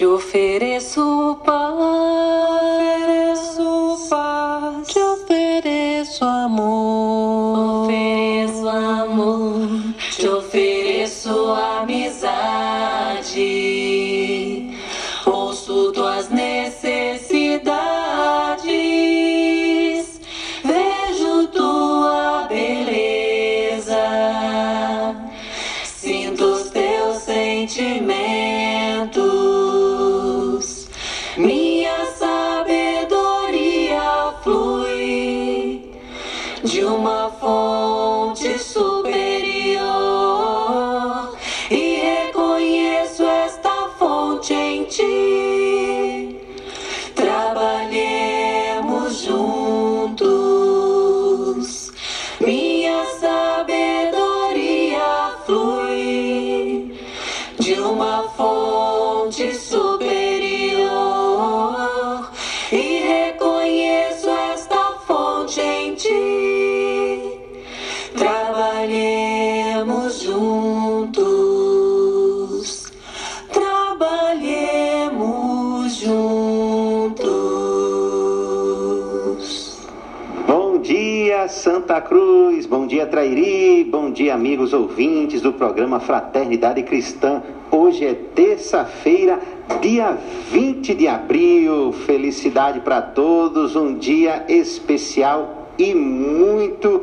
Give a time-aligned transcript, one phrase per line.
[0.00, 2.59] Te ofereço paz,
[83.10, 83.82] Trairi.
[83.82, 87.42] Bom dia, amigos ouvintes do programa Fraternidade Cristã.
[87.68, 89.40] Hoje é terça-feira,
[89.80, 90.16] dia
[90.50, 91.92] 20 de abril.
[92.06, 93.74] Felicidade para todos.
[93.74, 97.02] Um dia especial e muito.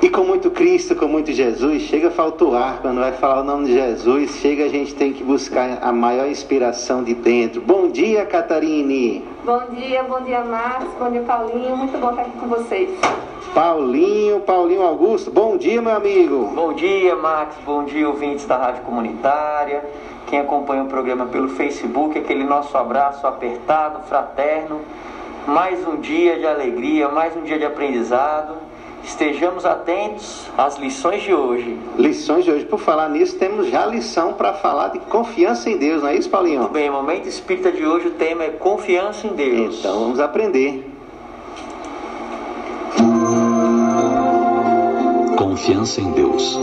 [0.00, 3.44] E com muito Cristo, com muito Jesus, chega falta o ar quando vai falar o
[3.44, 7.60] nome de Jesus, chega a gente tem que buscar a maior inspiração de dentro.
[7.60, 9.24] Bom dia, Catarine.
[9.44, 11.76] Bom dia, bom dia, Marcos, bom dia, Paulinho.
[11.76, 12.90] Muito bom estar aqui com vocês.
[13.54, 16.52] Paulinho, Paulinho Augusto, bom dia, meu amigo.
[16.54, 17.56] Bom dia, Max.
[17.64, 19.82] Bom dia, ouvintes da Rádio Comunitária.
[20.26, 24.80] Quem acompanha o programa pelo Facebook, aquele nosso abraço apertado, fraterno.
[25.46, 28.56] Mais um dia de alegria, mais um dia de aprendizado.
[29.04, 31.78] Estejamos atentos às lições de hoje.
[31.96, 32.64] Lições de hoje.
[32.64, 36.28] Por falar nisso, temos já lição para falar de confiança em Deus, não é isso,
[36.28, 36.60] Paulinho?
[36.60, 39.78] Muito bem, momento espírita de hoje, o tema é confiança em Deus.
[39.78, 40.95] Então vamos aprender.
[45.66, 46.56] Confiança em Deus.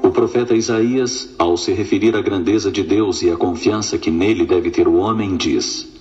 [0.00, 4.46] O profeta Isaías, ao se referir à grandeza de Deus e à confiança que nele
[4.46, 5.92] deve ter o homem, diz: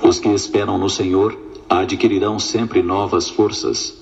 [0.00, 1.36] Os que esperam no Senhor
[1.68, 3.92] adquirirão sempre novas forças,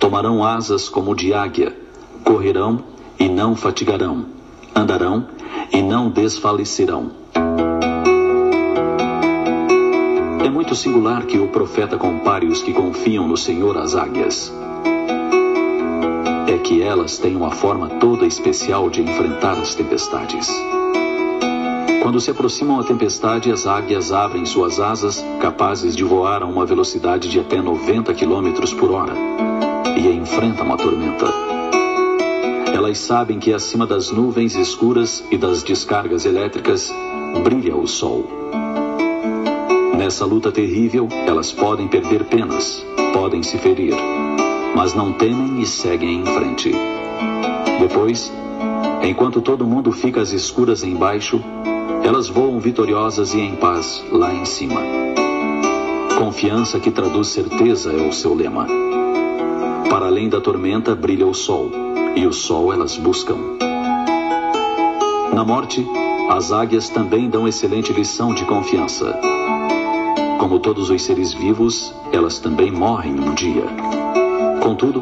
[0.00, 1.76] tomarão asas como de águia,
[2.24, 2.82] correrão
[3.20, 4.26] e não fatigarão,
[4.74, 5.28] andarão
[5.72, 7.12] e não desfalecerão.
[10.44, 14.52] É muito singular que o profeta compare os que confiam no Senhor às águias
[16.46, 20.48] é que elas têm uma forma toda especial de enfrentar as tempestades.
[22.02, 26.64] Quando se aproximam a tempestade, as águias abrem suas asas, capazes de voar a uma
[26.64, 29.14] velocidade de até 90 km por hora,
[29.98, 31.26] e enfrentam a tormenta.
[32.72, 36.94] Elas sabem que acima das nuvens escuras e das descargas elétricas
[37.42, 38.24] brilha o sol.
[39.96, 43.94] Nessa luta terrível, elas podem perder penas, podem se ferir,
[44.76, 46.70] mas não temem e seguem em frente.
[47.80, 48.30] Depois,
[49.02, 51.42] enquanto todo mundo fica às escuras embaixo,
[52.04, 54.82] elas voam vitoriosas e em paz lá em cima.
[56.18, 58.66] Confiança que traduz certeza é o seu lema.
[59.88, 61.70] Para além da tormenta brilha o sol,
[62.14, 63.38] e o sol elas buscam.
[65.32, 65.86] Na morte,
[66.28, 69.18] as águias também dão excelente lição de confiança.
[70.38, 74.05] Como todos os seres vivos, elas também morrem um dia.
[74.66, 75.00] Contudo,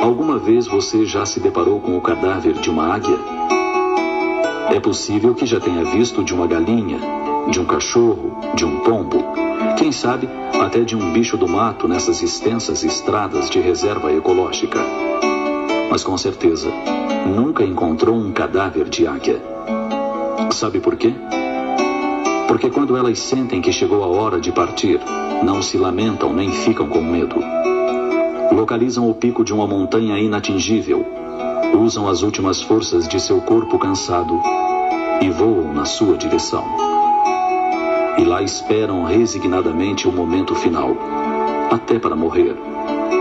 [0.00, 3.18] alguma vez você já se deparou com o cadáver de uma águia?
[4.70, 6.96] É possível que já tenha visto de uma galinha,
[7.50, 9.18] de um cachorro, de um pombo,
[9.76, 10.28] quem sabe
[10.64, 14.78] até de um bicho do mato nessas extensas estradas de reserva ecológica.
[15.90, 16.70] Mas com certeza,
[17.26, 19.42] nunca encontrou um cadáver de águia.
[20.52, 21.12] Sabe por quê?
[22.46, 25.00] Porque quando elas sentem que chegou a hora de partir,
[25.42, 27.42] não se lamentam nem ficam com medo
[28.52, 31.04] localizam o pico de uma montanha inatingível,
[31.74, 34.40] usam as últimas forças de seu corpo cansado
[35.20, 36.64] e voam na sua direção.
[38.18, 40.94] E lá esperam resignadamente o momento final,
[41.70, 42.56] até para morrer.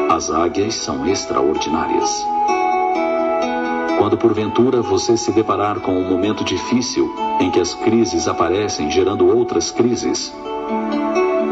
[0.09, 2.25] As águias são extraordinárias.
[3.97, 9.27] Quando porventura você se deparar com um momento difícil em que as crises aparecem gerando
[9.27, 10.33] outras crises,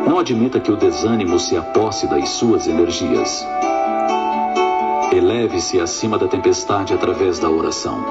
[0.07, 3.45] não admita que o desânimo se aposse das suas energias.
[5.19, 8.05] Eleve-se acima da tempestade através da oração.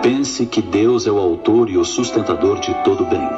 [0.00, 3.28] Pense que Deus é o autor e o sustentador de todo bem.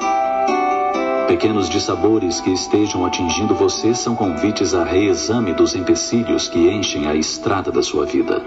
[1.26, 7.14] Pequenos dissabores que estejam atingindo você são convites a reexame dos empecilhos que enchem a
[7.14, 8.42] estrada da sua vida.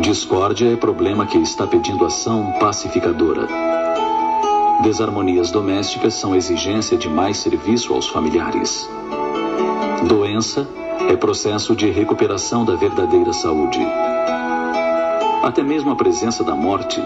[0.00, 3.46] Discórdia é problema que está pedindo ação pacificadora.
[4.82, 8.88] Desarmonias domésticas são exigência de mais serviço aos familiares.
[10.08, 10.66] Doença
[11.08, 13.80] é processo de recuperação da verdadeira saúde.
[15.42, 17.02] Até mesmo a presença da morte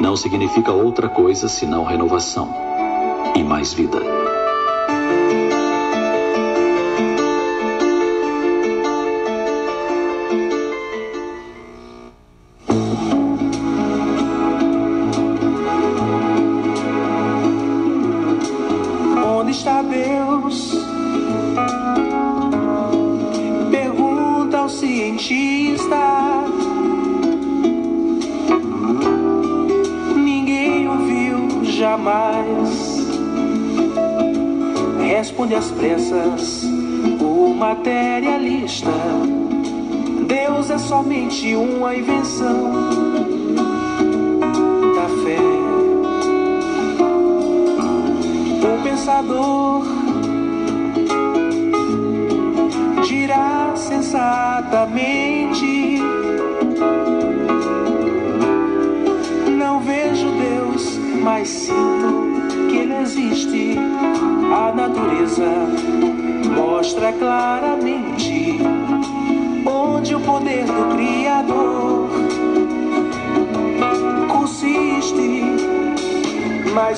[0.00, 2.54] não significa outra coisa senão renovação
[3.34, 4.13] e mais vida.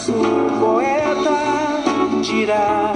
[0.07, 1.83] Mas o poeta
[2.23, 2.93] dirá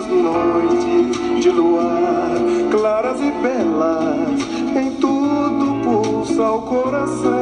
[0.00, 2.30] nas noites de luar,
[2.70, 4.40] claras e belas,
[4.76, 7.39] em tudo pulsa o coração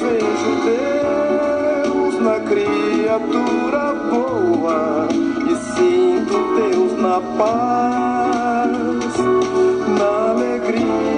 [0.00, 5.08] vejo Deus na criatura boa
[5.50, 8.70] e sinto Deus na paz,
[9.98, 11.17] na alegria.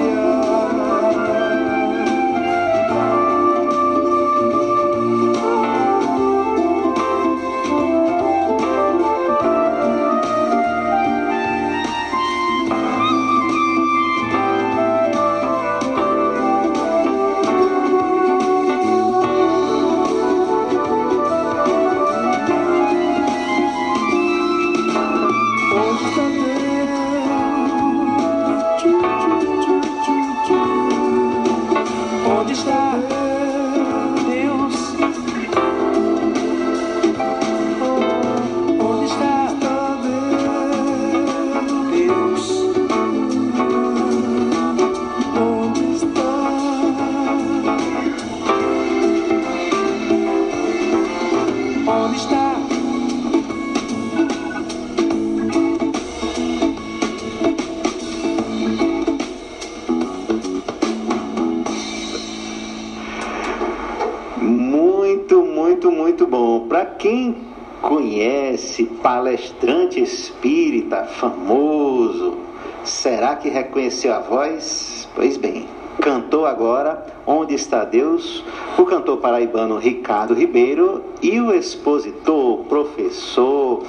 [70.12, 72.38] Espírita famoso,
[72.85, 75.09] será que reconheceu a voz?
[75.14, 75.67] Pois bem,
[76.00, 78.45] cantou agora Onde está Deus?
[78.76, 83.85] O cantor paraibano Ricardo Ribeiro e o expositor, professor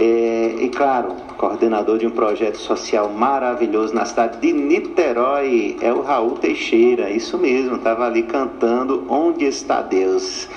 [0.00, 6.02] é, e, claro, coordenador de um projeto social maravilhoso na cidade de Niterói, é o
[6.02, 10.48] Raul Teixeira, isso mesmo, estava ali cantando Onde está Deus?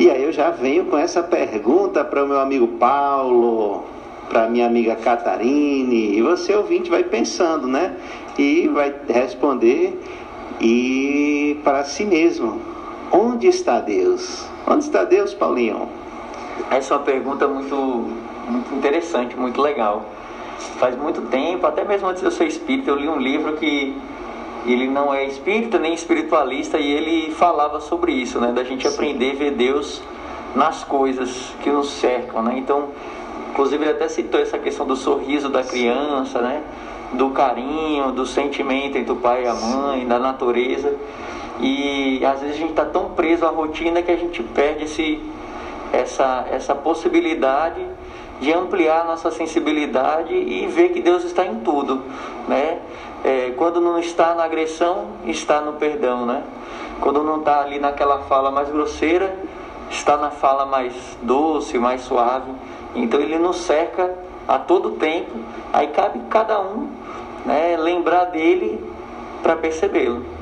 [0.00, 3.84] E aí eu já venho com essa pergunta para o meu amigo Paulo,
[4.28, 7.96] para minha amiga Catarine, e você ouvinte vai pensando, né?
[8.38, 9.98] E vai responder
[10.60, 12.60] e para si mesmo.
[13.10, 14.46] Onde está Deus?
[14.66, 15.88] Onde está Deus, Paulinho?
[16.70, 20.04] Essa é uma pergunta muito, muito interessante, muito legal.
[20.78, 23.96] Faz muito tempo, até mesmo antes de eu ser espírita, eu li um livro que
[24.66, 28.52] ele não é espírita nem espiritualista e ele falava sobre isso, né?
[28.52, 28.94] Da gente Sim.
[28.94, 30.02] aprender a ver Deus
[30.54, 32.54] nas coisas que nos cercam, né?
[32.58, 32.88] Então,
[33.50, 36.62] inclusive ele até citou essa questão do sorriso da criança, né?
[37.12, 40.94] do carinho, do sentimento entre o pai e a mãe, da natureza.
[41.60, 45.20] E às vezes a gente está tão preso à rotina que a gente perde esse,
[45.92, 47.84] essa, essa possibilidade
[48.40, 52.02] de ampliar nossa sensibilidade e ver que Deus está em tudo,
[52.46, 52.78] né?
[53.24, 56.44] É, quando não está na agressão, está no perdão, né?
[57.00, 59.36] Quando não está ali naquela fala mais grosseira,
[59.90, 62.52] está na fala mais doce, mais suave.
[62.94, 64.14] Então ele nos cerca
[64.46, 65.32] a todo tempo.
[65.72, 66.88] Aí cabe cada um
[67.44, 68.82] né, lembrar dele
[69.42, 70.37] para percebê-lo.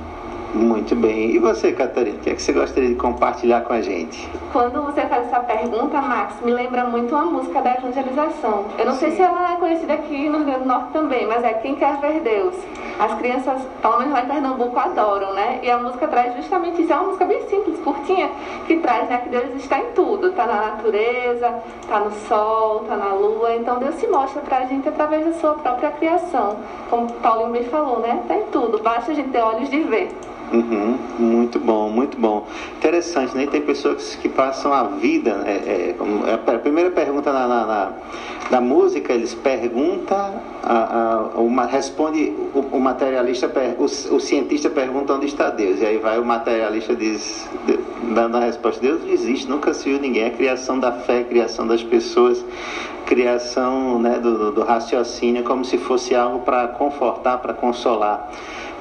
[0.55, 1.33] Muito bem.
[1.33, 4.29] E você, Catarina, o que, é que você gostaria de compartilhar com a gente?
[4.53, 8.65] Quando você faz essa pergunta, Max, me lembra muito uma música da evangelização.
[8.79, 9.01] Eu não Sim.
[9.01, 11.75] sei se ela é conhecida aqui no Rio Grande do Norte também, mas é Quem
[11.75, 12.55] Quer Ver Deus.
[12.99, 15.61] As crianças, pelo menos lá em Pernambuco, adoram, né?
[15.63, 16.93] E a música traz justamente isso.
[16.93, 18.31] É uma música bem simples, curtinha,
[18.67, 20.29] que traz né, que Deus está em tudo.
[20.29, 23.55] Está na natureza, está no sol, está na lua.
[23.55, 26.57] Então Deus se mostra para a gente através da sua própria criação.
[26.89, 28.21] Como Paulinho me falou, né?
[28.23, 28.83] Está em tudo.
[28.83, 30.09] Basta a gente ter olhos de ver.
[30.53, 32.47] Uhum, muito bom, muito bom.
[32.77, 33.47] Interessante, né?
[33.47, 35.43] Tem pessoas que passam a vida.
[35.45, 35.97] É, é,
[36.29, 37.93] é a primeira pergunta na, na, na,
[38.51, 45.15] na música, eles perguntam, a, a, uma, responde o, o materialista, o, o, cientista pergunta
[45.15, 45.81] onde está Deus.
[45.81, 47.49] E aí vai o materialista diz,
[48.15, 50.25] dando a resposta: Deus não existe, nunca se viu ninguém.
[50.25, 52.45] É criação da fé, criação das pessoas,
[53.05, 58.31] criação né, do, do raciocínio, como se fosse algo para confortar, para consolar.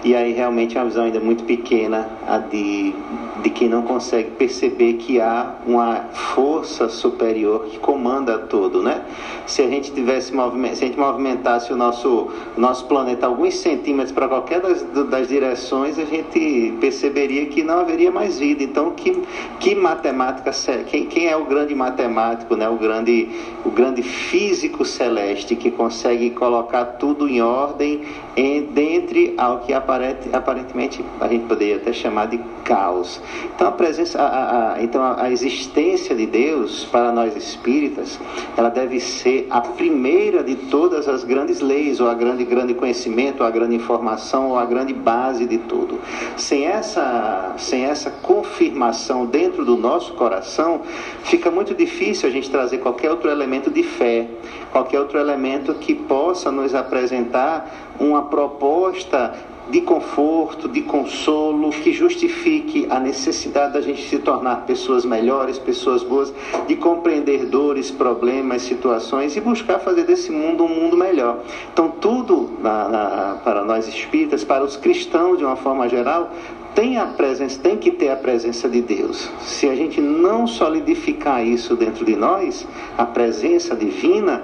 [0.05, 2.93] E aí realmente é uma visão ainda muito pequena a de,
[3.41, 5.95] de quem não consegue perceber que há uma
[6.35, 9.01] força superior que comanda tudo, né?
[9.47, 14.27] Se a gente tivesse se a gente movimentasse o nosso, nosso planeta alguns centímetros para
[14.27, 18.63] qualquer das, das direções, a gente perceberia que não haveria mais vida.
[18.63, 19.23] Então, que,
[19.59, 20.51] que matemática,
[20.85, 22.69] quem, quem é o grande matemático, né?
[22.69, 23.27] O grande,
[23.65, 28.03] o grande físico celeste que consegue colocar tudo em ordem
[28.37, 29.94] em, dentre ao que aparece
[30.33, 33.21] aparentemente a gente poderia até chamar de caos.
[33.55, 38.19] Então a presença, a, a, então a existência de Deus para nós espíritas,
[38.57, 43.41] ela deve ser a primeira de todas as grandes leis, ou a grande grande conhecimento,
[43.41, 45.99] ou a grande informação, ou a grande base de tudo.
[46.37, 50.81] Sem essa, sem essa confirmação dentro do nosso coração,
[51.23, 54.27] fica muito difícil a gente trazer qualquer outro elemento de fé,
[54.71, 59.33] qualquer outro elemento que possa nos apresentar uma proposta
[59.69, 66.03] de conforto, de consolo, que justifique a necessidade da gente se tornar pessoas melhores, pessoas
[66.03, 66.33] boas,
[66.67, 71.39] de compreender dores, problemas, situações e buscar fazer desse mundo um mundo melhor.
[71.73, 76.31] Então, tudo na, na, para nós espíritas, para os cristãos de uma forma geral,
[76.75, 79.29] tem a presença, tem que ter a presença de Deus.
[79.39, 82.67] Se a gente não solidificar isso dentro de nós,
[82.97, 84.43] a presença divina,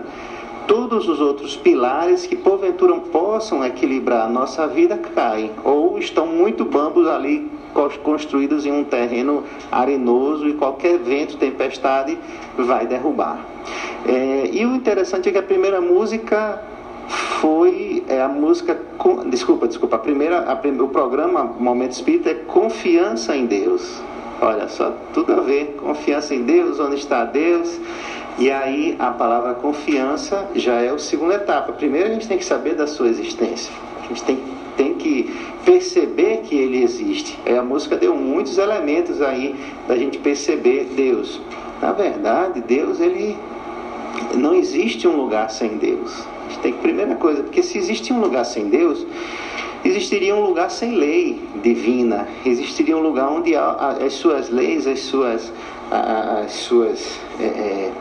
[0.72, 6.64] todos os outros pilares que porventura possam equilibrar a nossa vida caem ou estão muito
[6.64, 7.52] bambos ali
[8.02, 12.18] construídos em um terreno arenoso e qualquer vento, tempestade
[12.58, 13.46] vai derrubar.
[14.08, 16.64] É, e o interessante é que a primeira música
[17.42, 18.80] foi é, a música
[19.26, 24.02] desculpa desculpa a primeira a, o programa Momento Espírita é confiança em Deus
[24.42, 27.78] olha só tudo a ver confiança em Deus onde está Deus
[28.38, 31.72] e aí a palavra confiança já é a segunda etapa.
[31.74, 33.72] Primeiro a gente tem que saber da sua existência.
[34.04, 34.40] A gente tem,
[34.76, 35.36] tem que
[35.66, 37.38] perceber que ele existe.
[37.46, 39.56] É, a música deu muitos elementos aí
[39.88, 41.42] da gente perceber Deus.
[41.82, 43.38] Na verdade, Deus ele
[44.36, 46.26] não existe um lugar sem Deus.
[46.46, 49.06] A gente tem que primeira coisa, porque se existe um lugar sem Deus,
[49.84, 55.52] existiria um lugar sem lei divina, existiria um lugar onde as suas leis, as suas
[55.92, 57.92] as suas é, é,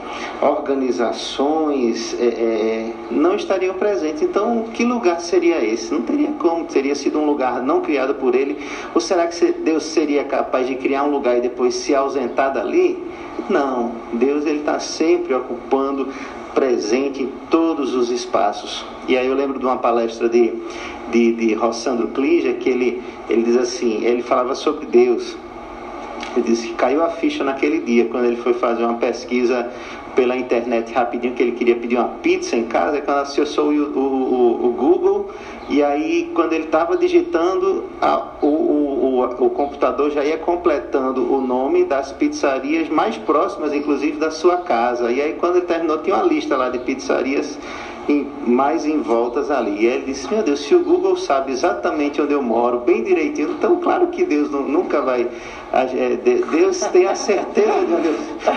[0.40, 4.22] organizações é, é, não estariam presentes.
[4.22, 5.92] Então, que lugar seria esse?
[5.92, 6.64] Não teria como.
[6.66, 8.58] Teria sido um lugar não criado por ele.
[8.94, 13.02] Ou será que Deus seria capaz de criar um lugar e depois se ausentar dali?
[13.48, 13.92] Não.
[14.12, 16.08] Deus está sempre ocupando
[16.54, 18.84] presente em todos os espaços.
[19.08, 20.52] E aí eu lembro de uma palestra de,
[21.10, 25.36] de, de Rossandro Klinger que ele, ele diz assim, ele falava sobre Deus.
[26.36, 29.70] Ele disse que caiu a ficha naquele dia, quando ele foi fazer uma pesquisa
[30.14, 34.66] pela internet rapidinho, que ele queria pedir uma pizza em casa, quando acessou o, o,
[34.66, 35.30] o, Google,
[35.68, 41.40] e aí quando ele estava digitando, a, o, o, o, computador já ia completando o
[41.40, 45.10] nome das pizzarias mais próximas, inclusive da sua casa.
[45.10, 47.58] E aí quando ele terminou, tinha uma lista lá de pizzarias
[48.46, 49.82] mais em voltas ali.
[49.82, 53.50] E ele disse, meu Deus, se o Google sabe exatamente onde eu moro, bem direitinho,
[53.52, 55.28] então claro que Deus nu- nunca vai.
[55.72, 58.14] é, de- Deus tem a certeza de onde, eu,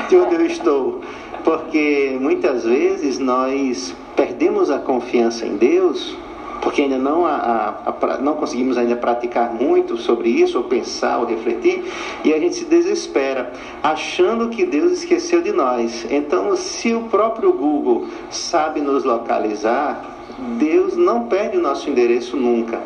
[0.09, 1.01] de onde eu estou.
[1.43, 6.15] Porque muitas vezes nós perdemos a confiança em Deus
[6.63, 11.20] porque ainda não, a, a- a não conseguimos ainda praticar muito sobre isso, ou pensar,
[11.20, 11.84] ou refletir,
[12.24, 13.51] e a gente se desespera,
[13.84, 16.08] achando que Deus esqueceu de nós.
[16.10, 20.01] Então, se o próprio Google sabe nos localizar,
[20.58, 22.79] Deus não perde o nosso endereço nunca,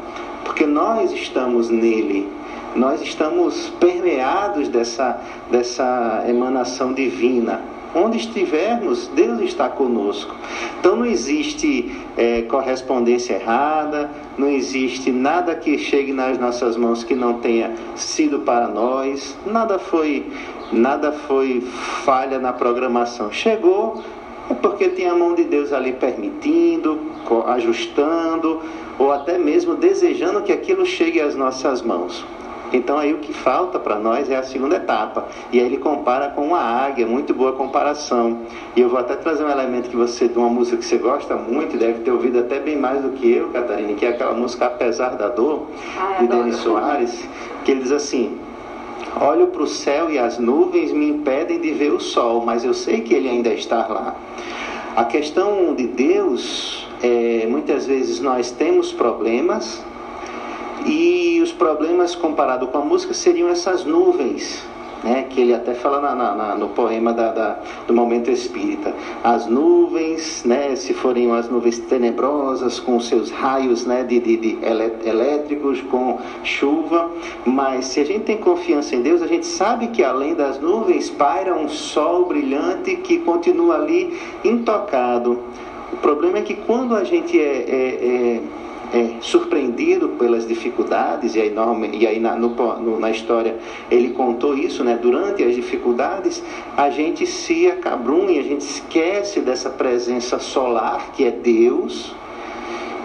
[0.44, 2.28] porque nós estamos nele.
[2.76, 5.20] Nós estamos permeados dessa,
[5.50, 7.62] dessa emanação divina.
[7.96, 10.36] Onde estivermos, Deus está conosco.
[10.80, 17.16] Então não existe eh, correspondência errada, não existe nada que chegue nas nossas mãos que
[17.16, 19.38] não tenha sido para nós.
[19.46, 20.26] Nada foi,
[20.72, 21.62] nada foi
[22.04, 23.32] falha na programação.
[23.32, 24.04] Chegou
[24.50, 27.00] é porque tem a mão de Deus ali permitindo,
[27.48, 28.62] ajustando,
[28.98, 32.26] ou até mesmo desejando que aquilo chegue às nossas mãos.
[32.72, 35.26] Então aí o que falta para nós é a segunda etapa.
[35.52, 38.40] E aí ele compara com uma águia, muito boa comparação.
[38.76, 41.36] E eu vou até trazer um elemento que você, de uma música que você gosta
[41.36, 44.34] muito, e deve ter ouvido até bem mais do que eu, Catarina, que é aquela
[44.34, 46.28] música Apesar da Dor, Ai, de.
[46.28, 47.28] Denis Soares,
[47.64, 48.38] que ele diz assim,
[49.20, 52.74] Olho para o céu e as nuvens me impedem de ver o sol, mas eu
[52.74, 54.16] sei que ele ainda está lá.
[54.96, 59.84] A questão de Deus, é, muitas vezes nós temos problemas,
[60.86, 64.64] e os problemas comparado com a música seriam essas nuvens,
[65.04, 68.94] né, que ele até fala na, na- no poema da, da- do momento espírita.
[69.24, 74.58] As nuvens, né, se forem as nuvens tenebrosas, com seus raios né, de, de- de
[74.66, 77.12] elé- elétricos, com chuva,
[77.46, 81.10] mas se a gente tem confiança em Deus, a gente sabe que além das nuvens
[81.12, 85.40] paira um sol brilhante que continua ali intocado.
[85.94, 88.42] O problema é que quando a gente é, é- é-
[88.94, 91.54] é surpreendido pelas dificuldades, e aí,
[91.94, 93.56] e aí na, no no- na história
[93.92, 94.98] ele contou isso, né?
[95.02, 96.42] durante as dificuldades,
[96.76, 102.16] a gente se acabrunha, a gente esquece dessa presença solar que é Deus.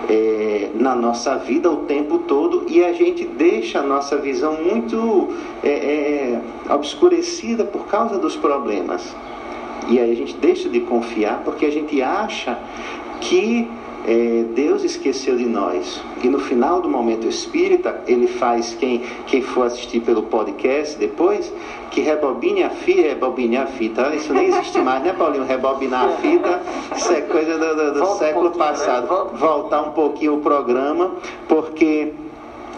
[0.08, 5.28] é, na nossa vida o tempo todo e a gente deixa a nossa visão muito
[5.62, 6.40] é, é,
[6.74, 9.14] obscurecida por causa dos problemas.
[9.88, 12.58] E aí a gente deixa de confiar porque a gente acha
[13.20, 13.68] que
[14.06, 16.02] é, Deus esqueceu de nós.
[16.22, 21.52] E no final do momento espírita, ele faz, quem, quem for assistir pelo podcast depois,
[21.90, 24.14] que rebobine a fita, rebobine a fita.
[24.14, 25.44] Isso nem existe mais, né, Paulinho?
[25.44, 26.60] Rebobinar a fita,
[26.96, 28.70] isso é coisa do, do- do um século pouquinho, né?
[28.72, 29.06] passado.
[29.06, 29.36] Volta.
[29.36, 31.12] Voltar um pouquinho o programa,
[31.48, 32.12] porque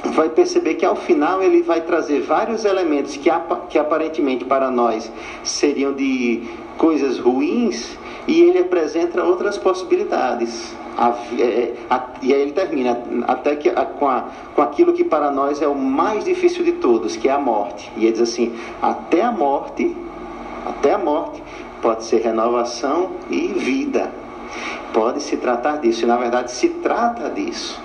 [0.07, 4.71] vai perceber que ao final ele vai trazer vários elementos que, apa- que aparentemente para
[4.71, 5.11] nós
[5.43, 6.43] seriam de
[6.77, 10.75] coisas ruins e ele apresenta outras possibilidades.
[10.97, 15.03] A vi- é, a- e aí ele termina até que com, a- com aquilo que
[15.03, 17.91] para nós é o mais difícil de todos, que é a morte.
[17.97, 19.95] E ele diz assim: até a morte,
[20.67, 21.43] até a morte
[21.83, 24.11] pode ser renovação e vida.
[24.93, 27.83] Pode se tratar disso, e na verdade se trata disso.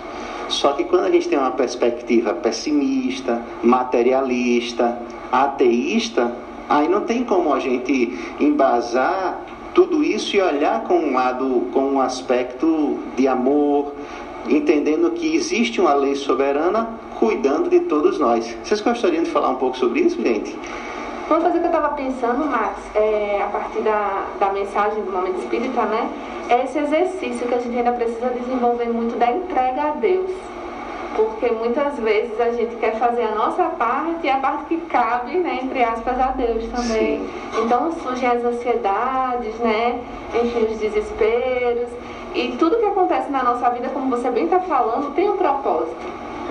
[0.47, 4.97] Só que quando a gente tem uma perspectiva pessimista, materialista,
[5.31, 6.31] ateísta,
[6.67, 9.41] aí não tem como a gente embasar
[9.79, 13.93] tudo isso e olhar com um lado, com um aspecto de amor,
[14.49, 18.57] entendendo que existe uma lei soberana cuidando de todos nós.
[18.61, 20.53] Vocês gostariam de falar um pouco sobre isso, gente?
[21.29, 25.39] Uma coisa que eu estava pensando, Max, é, a partir da, da mensagem do Momento
[25.39, 26.09] Espírita, né?
[26.49, 30.29] É esse exercício que a gente ainda precisa desenvolver muito da entrega a Deus.
[31.19, 35.37] Porque muitas vezes a gente quer fazer a nossa parte e a parte que cabe,
[35.39, 37.27] né, entre aspas, a Deus também.
[37.61, 39.99] Então surgem as ansiedades, né?
[40.33, 41.89] Enfim, os desesperos.
[42.33, 45.97] E tudo que acontece na nossa vida, como você bem está falando, tem um propósito.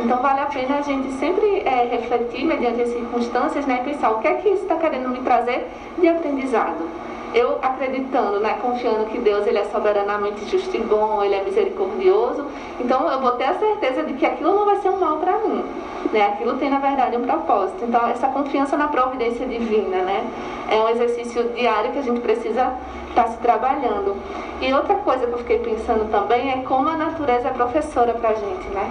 [0.05, 4.11] Então vale a pena a gente sempre é, refletir mediante as circunstâncias, né, e pensar
[4.11, 6.87] o que é que isso está querendo me trazer de aprendizado
[7.35, 12.47] eu acreditando, né, confiando que Deus ele é soberanamente justo e bom, ele é misericordioso,
[12.81, 15.39] então eu vou ter a certeza de que aquilo não vai ser um mal para
[15.39, 15.65] mim,
[16.13, 16.27] né?
[16.27, 17.85] Aquilo tem na verdade um propósito.
[17.85, 20.27] Então essa confiança na providência divina, né,
[20.71, 22.73] é um exercício diário que a gente precisa
[23.09, 24.17] estar tá se trabalhando.
[24.61, 28.31] E outra coisa que eu fiquei pensando também é como a natureza é professora para
[28.31, 28.91] a gente, né?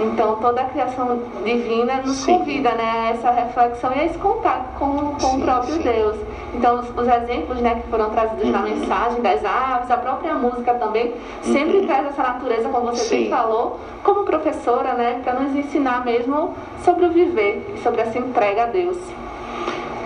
[0.00, 2.38] Então toda a criação divina nos sim.
[2.38, 5.82] convida, né, a essa reflexão e a esse contato com, com sim, o próprio sim.
[5.82, 6.16] Deus.
[6.54, 8.50] Então os, os exemplos né, que foram trazidos uhum.
[8.50, 11.86] na mensagem das aves, a própria música também, sempre uhum.
[11.86, 16.43] traz essa natureza, como você bem falou, como professora, né, para nos ensinar mesmo
[16.84, 18.96] sobre o viver, sobre essa entrega a Deus.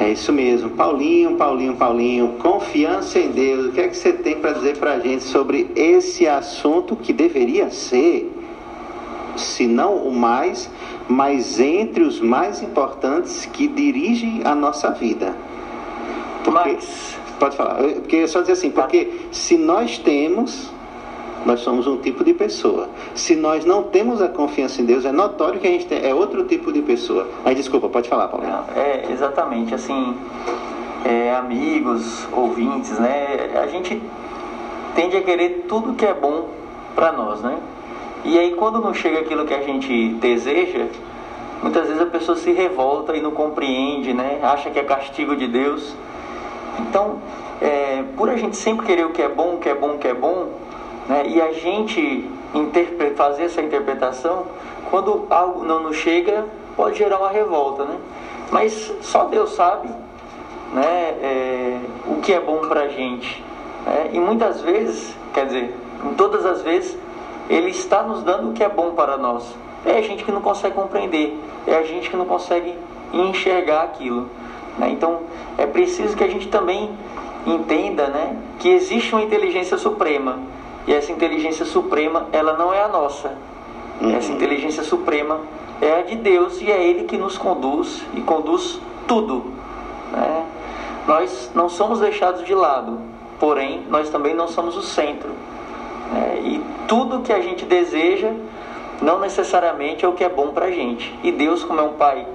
[0.01, 0.71] É isso mesmo.
[0.71, 3.67] Paulinho, Paulinho, Paulinho, confiança em Deus.
[3.67, 7.13] O que é que você tem para dizer para a gente sobre esse assunto que
[7.13, 8.33] deveria ser,
[9.37, 10.71] se não o mais,
[11.09, 15.35] mas entre os mais importantes que dirigem a nossa vida?
[16.45, 16.71] Porque...
[16.71, 17.77] Mas Pode falar.
[17.77, 20.71] Porque é só dizer assim, porque se nós temos,
[21.47, 22.89] nós somos um tipo de pessoa.
[23.15, 26.45] Se nós não temos a confiança em Deus, é notório que a gente é outro
[26.45, 27.29] tipo de pessoa.
[27.45, 28.47] Mas desculpa, pode falar, Paulo.
[28.75, 30.17] É, exatamente, assim,
[31.05, 33.51] é, amigos, ouvintes, né?
[33.63, 34.01] A gente
[34.95, 36.49] tende a querer tudo que é bom
[36.95, 37.59] para nós, né?
[38.25, 40.87] E aí quando não chega aquilo que a gente deseja,
[41.63, 44.41] muitas vezes a pessoa se revolta e não compreende, né?
[44.43, 45.95] Acha que é castigo de Deus.
[46.81, 47.21] Então,
[47.61, 49.99] é, por a gente sempre querer o que é bom, o que é bom, o
[49.99, 50.49] que é bom,
[51.09, 52.29] né, e a gente
[53.19, 54.47] fazer essa interpretação,
[54.91, 57.99] quando algo não nos chega, pode gerar uma revolta, né?
[58.51, 59.89] Mas só Deus sabe
[60.73, 63.45] né, é, o que é bom para a gente.
[63.85, 64.11] Né?
[64.13, 65.75] E muitas vezes, quer dizer,
[66.17, 66.97] todas as vezes,
[67.51, 69.45] Ele está nos dando o que é bom para nós.
[69.85, 72.75] É a gente que não consegue compreender, é a gente que não consegue
[73.13, 74.29] enxergar aquilo.
[74.79, 74.91] Né?
[74.91, 75.23] Então,
[75.59, 76.91] é preciso que a gente também
[77.47, 80.39] entenda né, que existe uma inteligência suprema.
[80.89, 83.35] E essa inteligência suprema, ela não é a nossa.
[84.01, 84.17] Uhum.
[84.17, 85.41] Essa inteligência suprema
[85.83, 89.53] é a de Deus e é Ele que nos conduz e conduz tudo.
[90.11, 90.47] Né?
[91.07, 92.99] Nós não somos deixados de lado,
[93.39, 95.29] porém, nós também não somos o centro.
[96.11, 96.41] Né?
[96.43, 98.33] E tudo que a gente deseja
[99.03, 101.15] não necessariamente é o que é bom para a gente.
[101.23, 102.27] E Deus, como é um Pai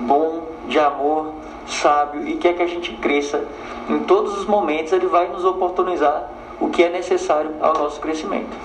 [0.00, 1.32] bom, de amor,
[1.66, 3.42] sábio e quer que a gente cresça
[3.88, 8.56] em todos os momentos, ele vai nos oportunizar o que é necessário ao nosso crescimento.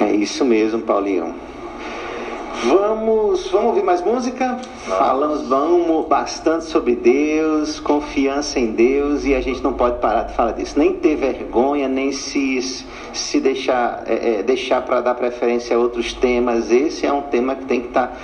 [0.00, 1.34] É isso mesmo, Paulinho.
[2.64, 4.56] Vamos, vamos ouvir mais música?
[4.86, 10.34] Falamos vamos, bastante sobre Deus, confiança em Deus e a gente não pode parar de
[10.34, 10.78] falar disso.
[10.78, 12.60] Nem ter vergonha, nem se,
[13.12, 16.70] se deixar, é, é, deixar para dar preferência a outros temas.
[16.70, 18.16] Esse é um tema que tem que estar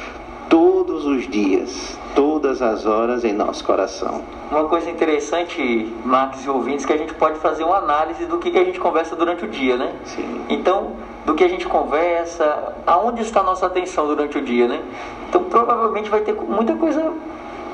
[0.48, 4.22] todos os dias, todas as horas em nosso coração.
[4.50, 8.56] Uma coisa interessante, Max e ouvintes, que a gente pode fazer uma análise do que,
[8.56, 9.94] a gente conversa durante o dia, né?
[10.04, 10.44] Sim.
[10.48, 10.92] Então,
[11.26, 14.82] do que a gente conversa, aonde está a nossa atenção durante o dia, né?
[15.28, 17.12] Então, provavelmente vai ter muita coisa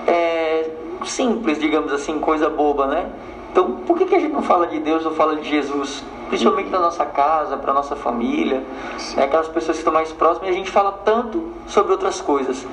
[0.06, 0.70] é,
[1.04, 3.10] simples, digamos assim, coisa boba, né?
[3.52, 6.02] Então, por que, que a gente não fala de Deus ou fala de Jesus?
[6.28, 8.64] Principalmente na nossa casa, para nossa família,
[9.14, 9.22] né?
[9.22, 12.66] aquelas pessoas que estão mais próximas, e a gente fala tanto sobre outras coisas.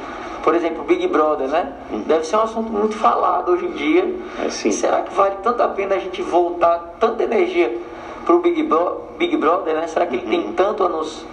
[0.43, 1.73] Por exemplo, Big Brother, né?
[1.91, 2.01] Uhum.
[2.01, 4.15] Deve ser um assunto muito falado hoje em dia.
[4.43, 7.77] É, será que vale tanto a pena a gente voltar tanta energia
[8.25, 9.87] para o Big, Bro Big Brother, né?
[9.87, 10.53] Será que ele tem uhum.
[10.53, 11.25] tanto a nos,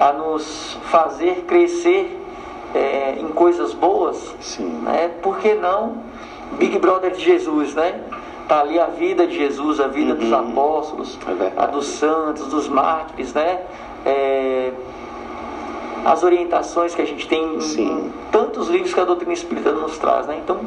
[0.00, 2.18] a nos fazer crescer
[2.74, 4.34] é, em coisas boas?
[4.40, 4.68] Sim.
[4.82, 5.10] Né?
[5.22, 5.98] Por que não
[6.52, 8.00] Big Brother de Jesus, né?
[8.42, 10.18] Está ali a vida de Jesus, a vida uhum.
[10.18, 13.60] dos apóstolos, é a dos santos, dos mártires, né?
[14.04, 14.72] É,
[16.06, 20.24] as orientações que a gente tem em tantos livros que a doutrina espírita nos traz,
[20.28, 20.38] né?
[20.40, 20.60] Então,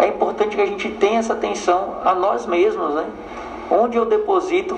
[0.00, 3.06] é importante que a gente tenha essa atenção a nós mesmos, né?
[3.70, 4.76] Onde eu deposito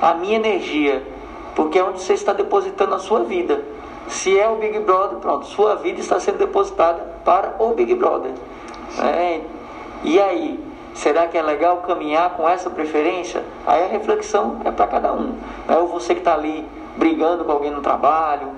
[0.00, 1.02] a minha energia,
[1.56, 3.64] porque é onde você está depositando a sua vida.
[4.06, 8.30] Se é o Big Brother, pronto, sua vida está sendo depositada para o Big Brother.
[9.02, 9.40] É,
[10.04, 13.44] e aí, Será que é legal caminhar com essa preferência?
[13.64, 15.32] Aí a reflexão é para cada um.
[15.68, 16.66] É Ou você que está ali
[16.96, 18.48] brigando com alguém no trabalho,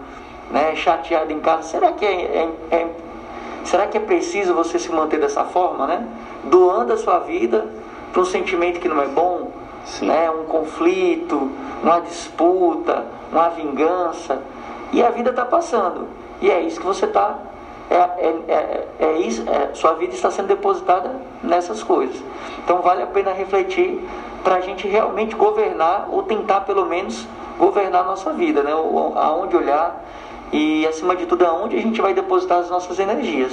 [0.50, 2.88] né, chateado em casa, será que é, é, é,
[3.64, 6.06] será que é preciso você se manter dessa forma, né?
[6.44, 7.66] Doando a sua vida
[8.12, 9.52] para um sentimento que não é bom,
[10.02, 10.30] né?
[10.30, 11.50] um conflito,
[11.82, 14.42] uma disputa, uma vingança.
[14.92, 16.08] E a vida está passando.
[16.40, 17.38] E é isso que você está
[17.90, 21.10] é, é, é, é isso, é, sua vida está sendo depositada
[21.42, 22.16] nessas coisas.
[22.64, 24.00] Então vale a pena refletir
[24.44, 27.26] para a gente realmente governar ou tentar pelo menos
[27.58, 28.70] governar a nossa vida, né?
[28.72, 30.04] aonde olhar
[30.52, 33.52] e, acima de tudo, aonde a gente vai depositar as nossas energias.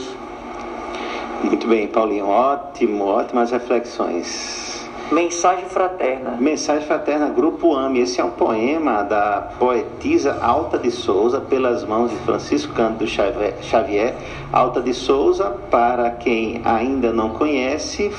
[1.43, 2.27] Muito bem, Paulinho.
[2.27, 4.66] Ótimo, ótimas reflexões.
[5.11, 6.31] Mensagem fraterna.
[6.37, 8.01] Mensagem fraterna, Grupo AME.
[8.01, 14.13] Esse é um poema da poetisa Alta de Souza, pelas mãos de Francisco Cândido Xavier.
[14.51, 18.09] Alta de Souza, para quem ainda não conhece,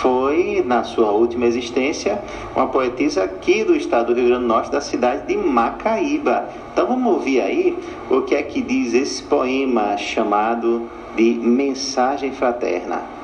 [0.00, 2.20] foi, na sua última existência,
[2.56, 6.48] uma poetisa aqui do estado do Rio Grande do Norte, da cidade de Macaíba.
[6.72, 7.78] Então vamos ouvir aí
[8.10, 13.21] o que é que diz esse poema chamado de Mensagem Fraterna.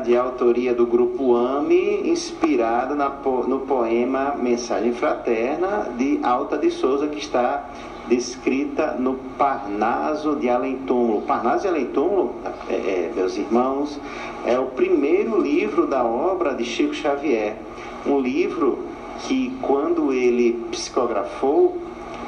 [0.00, 7.18] De autoria do grupo AME, inspirada no poema Mensagem Fraterna de Alta de Souza, que
[7.18, 7.68] está
[8.08, 11.22] descrita no Parnaso de Além Túmulo.
[11.22, 12.34] Parnaso de Além Túmulo,
[12.68, 13.98] é, é, meus irmãos,
[14.44, 17.56] é o primeiro livro da obra de Chico Xavier.
[18.06, 18.78] Um livro
[19.20, 21.78] que, quando ele psicografou,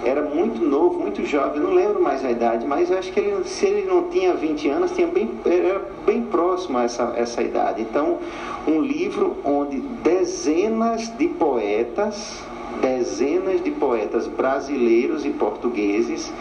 [0.05, 3.67] era muito novo, muito jovem, não lembro mais a idade, mas acho que ele, se
[3.67, 7.83] ele não tinha 20 anos, tinha bem, era bem próximo a essa, essa idade.
[7.83, 8.19] Então,
[8.67, 12.43] um livro onde dezenas de poetas,
[12.81, 16.33] dezenas de poetas brasileiros e portugueses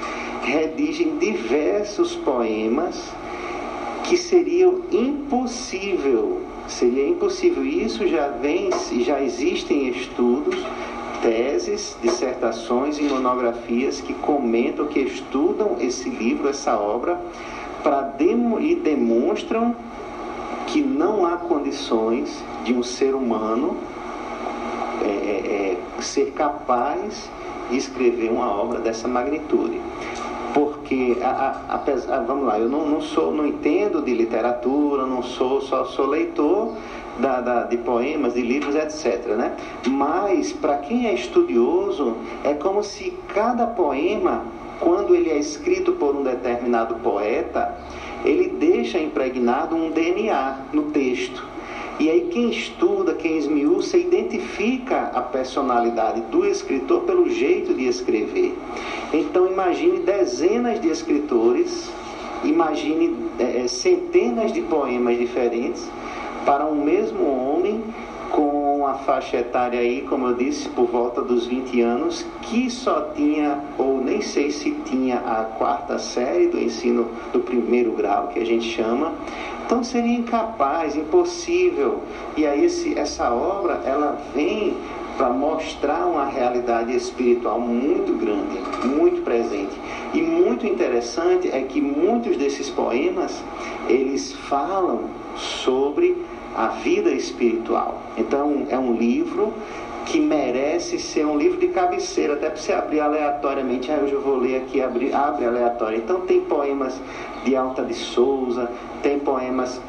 [0.43, 3.11] redigem diversos poemas
[4.03, 7.65] que seriam impossível, seria impossível.
[7.65, 8.69] Isso já vem,
[9.01, 10.55] já existem estudos
[11.25, 17.19] teses, dissertações e monografias que comentam, que estudam esse livro, essa obra,
[17.85, 19.75] para demo, e demonstram
[20.65, 23.77] que não há condições de um ser humano
[25.03, 27.29] é, é, é ser capaz
[27.69, 29.79] de escrever uma obra dessa magnitude.
[30.51, 35.21] Porque, a, a, a, vamos lá, eu não, não, sou, não entendo de literatura, não
[35.21, 36.73] sou, só sou leitor
[37.19, 39.27] da, da, de poemas, de livros, etc.
[39.35, 39.55] Né?
[39.85, 44.43] Mas, para quem é estudioso, é como se cada poema,
[44.79, 47.77] quando ele é escrito por um determinado poeta,
[48.23, 51.43] ele deixa impregnado um DNA no texto.
[51.97, 58.53] E aí quem estuda, quem esmiuça, identifica a personalidade do escritor pelo jeito de escrever.
[59.13, 61.89] Então imagine dezenas de escritores,
[62.43, 65.89] imagine é, centenas de poemas diferentes
[66.45, 67.81] para um mesmo homem
[68.31, 73.09] com uma faixa etária aí, como eu disse, por volta dos 20 anos, que só
[73.15, 78.39] tinha, ou nem sei se tinha a quarta série do ensino do primeiro grau, que
[78.39, 79.13] a gente chama,
[79.65, 81.99] então seria incapaz, impossível.
[82.37, 84.75] E aí esse, essa obra, ela vem
[85.17, 89.73] para mostrar uma realidade espiritual muito grande, muito presente.
[90.13, 93.43] E muito interessante é que muitos desses poemas,
[93.87, 96.15] eles falam sobre
[96.55, 98.01] a vida espiritual.
[98.17, 99.53] Então é um livro
[100.05, 103.91] que merece ser um livro de cabeceira, até para você abrir aleatoriamente.
[103.91, 105.97] Ah, hoje eu vou ler aqui, abre, abre aleatório.
[105.97, 106.99] Então tem poemas
[107.43, 108.69] de Alta de Souza,
[109.01, 109.81] tem poemas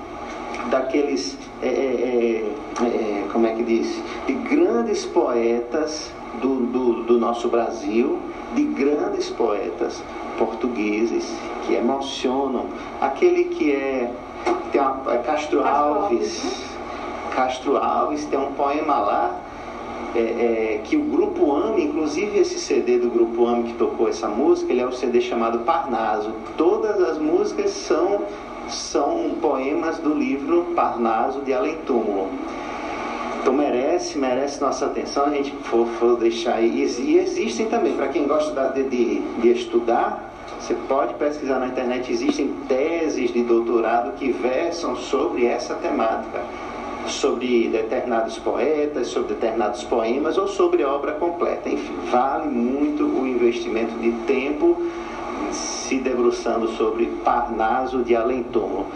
[0.70, 2.44] daqueles, é, é,
[2.80, 8.18] é, é, como é que diz, de grandes poetas do, do, do nosso Brasil,
[8.54, 10.02] de grandes poetas
[10.38, 11.30] portugueses
[11.66, 12.66] que emocionam.
[13.00, 14.10] Aquele que é,
[14.72, 16.66] tem uma, é Castro Alves,
[17.34, 19.40] Castro Alves tem um poema lá
[20.14, 24.28] é, é, que o Grupo AME, inclusive esse CD do Grupo AME que tocou essa
[24.28, 26.32] música, ele é o um CD chamado Parnaso.
[26.56, 28.22] Todas as músicas são,
[28.68, 32.28] são poemas do livro Parnaso de Além Túmulo.
[33.40, 36.82] Então merece, merece nossa atenção, a gente for, for deixar aí.
[36.98, 42.12] E existem também, para quem gosta de, de, de estudar, você pode pesquisar na internet,
[42.12, 46.42] existem teses de doutorado que versam sobre essa temática
[47.08, 51.68] sobre determinados poetas, sobre determinados poemas ou sobre obra completa.
[51.68, 54.76] Enfim, vale muito o investimento de tempo
[55.52, 58.86] se debruçando sobre Parnaso de Além Túmulo.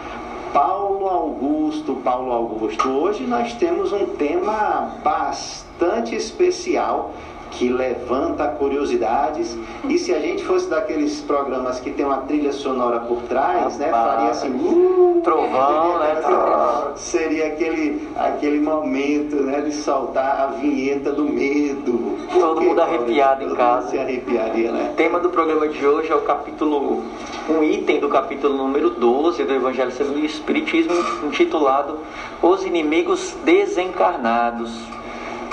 [0.53, 2.89] Paulo Augusto, Paulo Augusto.
[2.89, 7.13] Hoje nós temos um tema bastante especial
[7.51, 9.57] que levanta curiosidades.
[9.87, 13.89] E se a gente fosse daqueles programas que tem uma trilha sonora por trás, né?
[13.89, 16.21] Faria assim, uh, trovão, né?
[16.95, 19.61] Seria aquele, aquele momento, né?
[19.61, 22.17] De soltar a vinheta do medo.
[22.31, 23.89] Todo Porque, mundo arrepiado todo em casa.
[23.89, 24.89] se arrepiaria, né?
[24.93, 27.03] O tema do programa de hoje é o capítulo,
[27.49, 30.93] um item do capítulo número 12 do Evangelho segundo o Espiritismo,
[31.25, 31.99] intitulado
[32.41, 34.71] Os Inimigos Desencarnados.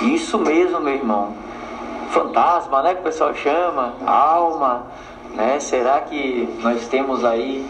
[0.01, 1.48] Isso mesmo, meu irmão
[2.11, 4.87] fantasma, né, que o pessoal chama, alma,
[5.35, 5.61] né?
[5.61, 7.67] Será que nós temos aí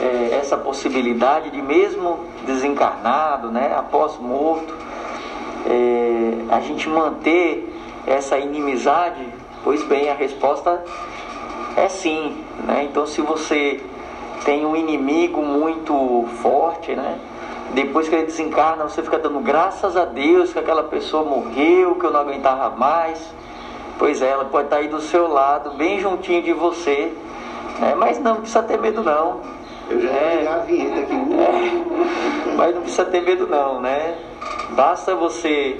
[0.00, 4.74] é, essa possibilidade de mesmo desencarnado, né, após morto,
[5.66, 7.74] é, a gente manter
[8.06, 9.26] essa inimizade?
[9.64, 10.84] Pois bem, a resposta
[11.76, 12.86] é sim, né?
[12.88, 13.80] Então, se você
[14.44, 17.18] tem um inimigo muito forte, né?
[17.74, 22.06] Depois que ele desencarna, você fica dando graças a Deus que aquela pessoa morreu, que
[22.06, 23.18] eu não aguentava mais.
[23.98, 27.12] Pois é, ela pode estar aí do seu lado, bem juntinho de você,
[27.78, 27.94] né?
[27.96, 29.40] mas não precisa ter medo não.
[29.88, 31.14] Eu já é, a vinheta aqui.
[32.46, 34.16] É, mas não precisa ter medo não, né?
[34.70, 35.76] Basta você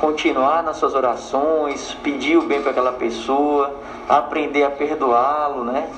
[0.00, 3.74] continuar nas suas orações, pedir o bem para aquela pessoa,
[4.08, 5.88] aprender a perdoá-lo, né?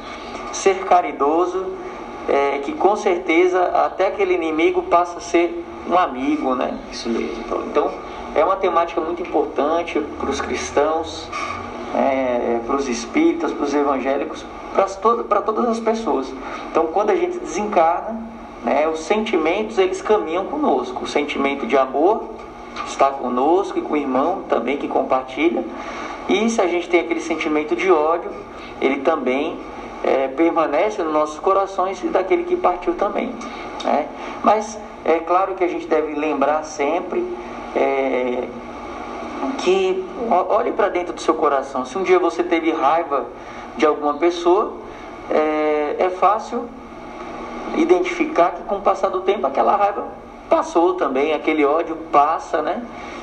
[0.53, 1.73] Ser caridoso,
[2.29, 6.77] é, que com certeza até aquele inimigo passa a ser um amigo, né?
[6.91, 7.43] Isso mesmo.
[7.67, 7.91] Então,
[8.35, 11.29] é uma temática muito importante para os cristãos,
[11.95, 14.45] é, para os espíritas, para os evangélicos,
[15.29, 16.33] para todas as pessoas.
[16.71, 18.21] Então, quando a gente desencarna,
[18.65, 21.05] né, os sentimentos eles caminham conosco.
[21.05, 22.31] O sentimento de amor
[22.87, 25.65] está conosco e com o irmão também que compartilha.
[26.29, 28.31] E se a gente tem aquele sentimento de ódio,
[28.81, 29.59] ele também
[30.05, 33.33] é, permanece nos nossos corações e daquele que partiu também.
[33.85, 34.07] Né?
[34.43, 37.25] Mas é claro que a gente deve lembrar sempre
[37.75, 38.49] é,
[39.59, 40.05] que
[40.49, 41.85] olhe para dentro do seu coração.
[41.85, 43.27] Se um dia você teve raiva
[43.77, 44.75] de alguma pessoa,
[45.31, 46.69] é, é fácil
[47.77, 50.09] identificar que com o passar do tempo aquela raiva
[50.49, 52.83] passou também, aquele ódio passa, né?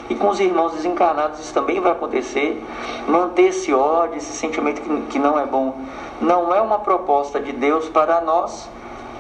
[0.09, 2.63] E com os irmãos desencarnados isso também vai acontecer.
[3.07, 5.82] Manter esse ódio, esse sentimento que, não é bom,
[6.22, 8.69] não é uma proposta de Deus para nós,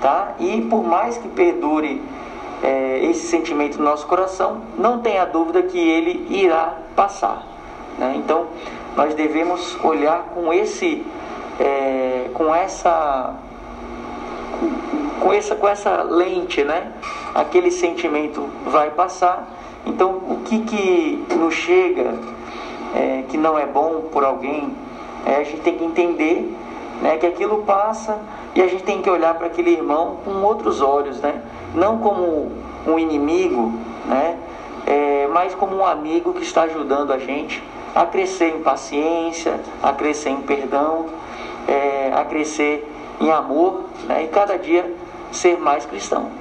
[0.01, 0.33] tá?
[0.39, 2.01] E por mais que perdure
[2.63, 7.43] é, esse sentimento no nosso coração, não tenha dúvida que ele irá passar.
[7.97, 8.15] Né?
[8.17, 8.47] Então,
[8.95, 11.05] nós devemos olhar com esse,
[11.59, 13.35] é, com essa,
[15.19, 16.91] com essa, com essa lente, né?
[17.35, 19.47] Aquele sentimento vai passar.
[19.85, 22.15] Então, o que que nos chega
[22.95, 24.73] é, que não é bom por alguém,
[25.25, 26.51] é, a gente tem que entender
[27.01, 28.19] né, que aquilo passa
[28.57, 31.43] e a gente tem que olhar para aquele irmão com outros olhos, né?
[31.75, 32.51] Não como
[32.87, 33.71] um inimigo,
[34.07, 34.35] né?
[34.83, 37.61] É, mas como um amigo que está ajudando a gente
[37.93, 41.05] a crescer em paciência, a crescer em perdão,
[41.67, 42.91] é, a crescer
[43.21, 44.23] em amor né?
[44.23, 44.91] e cada dia
[45.31, 46.31] ser mais cristão.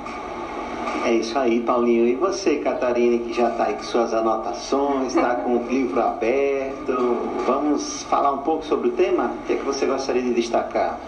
[1.04, 2.08] É isso aí, Paulinho.
[2.08, 7.18] E você, Catarina, que já está aí com suas anotações, está com o livro aberto.
[7.46, 9.32] Vamos falar um pouco sobre o tema?
[9.42, 10.98] O que, é que você gostaria de destacar?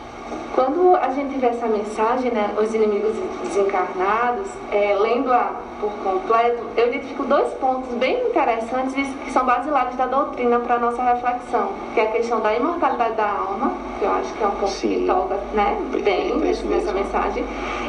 [0.54, 3.14] Quando a gente vê essa mensagem, né, os inimigos
[3.44, 10.06] desencarnados, é, lendo-a por completo, eu identifico dois pontos bem interessantes que são basilares da
[10.06, 14.10] doutrina para a nossa reflexão, que é a questão da imortalidade da alma, que eu
[14.12, 14.88] acho que é um ponto Sim.
[14.88, 17.44] que toca né, bem nesse- nessa mensagem,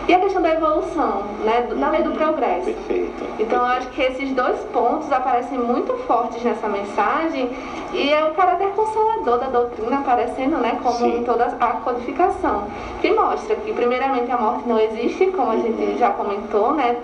[0.07, 2.65] e a questão da evolução, né, na lei do progresso.
[2.65, 3.23] Perfeito.
[3.39, 7.49] Então eu acho que esses dois pontos aparecem muito fortes nessa mensagem
[7.93, 11.17] e é o caráter consolador da doutrina aparecendo, né, como Sim.
[11.19, 12.63] em toda a codificação,
[13.01, 16.97] que mostra que primeiramente a morte não existe, como a gente já comentou, né?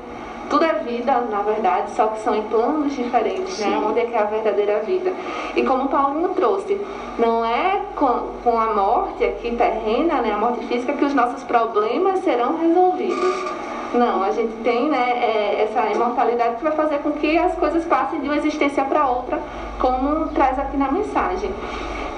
[0.50, 3.82] Tudo é vida, na verdade, só que são em planos diferentes, né?
[3.84, 5.12] Onde é que é a verdadeira vida.
[5.56, 6.80] E como o Paulinho trouxe,
[7.18, 11.44] não é com, com a morte aqui terrena, né, a morte física, que os nossos
[11.44, 13.56] problemas serão resolvidos.
[13.94, 17.86] Não, a gente tem né, é, essa imortalidade que vai fazer com que as coisas
[17.86, 19.40] passem de uma existência para outra,
[19.80, 21.50] como traz aqui na mensagem.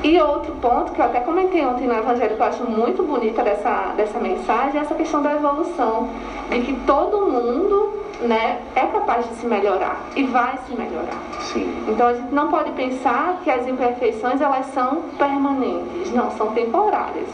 [0.03, 3.41] E outro ponto que eu até comentei ontem no Evangelho que eu acho muito bonita
[3.41, 6.09] dessa, dessa mensagem é essa questão da evolução.
[6.49, 11.17] De que todo mundo né, é capaz de se melhorar e vai se melhorar.
[11.41, 11.85] Sim.
[11.87, 17.27] Então a gente não pode pensar que as imperfeições elas são permanentes, não, são temporárias.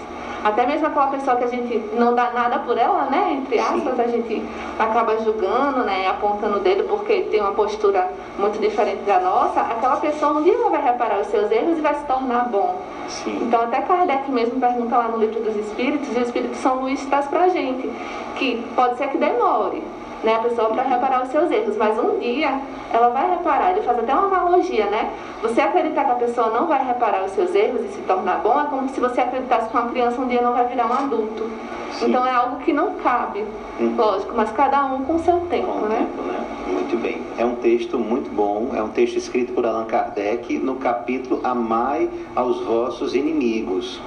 [0.43, 3.39] Até mesmo aquela pessoa que a gente não dá nada por ela, né?
[3.41, 4.43] Entre aspas, a gente
[4.77, 6.07] acaba julgando, né?
[6.07, 9.61] Apontando o dedo porque tem uma postura muito diferente da nossa.
[9.61, 12.81] Aquela pessoa um dia ela vai reparar os seus erros e vai se tornar bom.
[13.07, 13.39] Sim.
[13.43, 17.05] Então até Kardec mesmo pergunta lá no livro dos Espíritos, e o Espírito São Luís
[17.05, 17.89] traz pra gente,
[18.35, 19.83] que pode ser que demore,
[20.23, 22.59] né, a pessoa para reparar os seus erros, mas um dia
[22.91, 25.11] ela vai reparar, ele faz até uma analogia, né?
[25.41, 28.59] Você acreditar que a pessoa não vai reparar os seus erros e se tornar bom
[28.61, 31.49] é como se você acreditasse que uma criança um dia não vai virar um adulto.
[31.93, 32.09] Sim.
[32.09, 33.45] Então é algo que não cabe,
[33.79, 33.95] Hum.
[33.97, 35.97] lógico, mas cada um com seu tempo, Com né?
[35.97, 36.45] tempo, né?
[36.71, 37.21] Muito bem.
[37.37, 42.07] É um texto muito bom, é um texto escrito por Allan Kardec no capítulo Amai
[42.35, 43.99] aos vossos inimigos.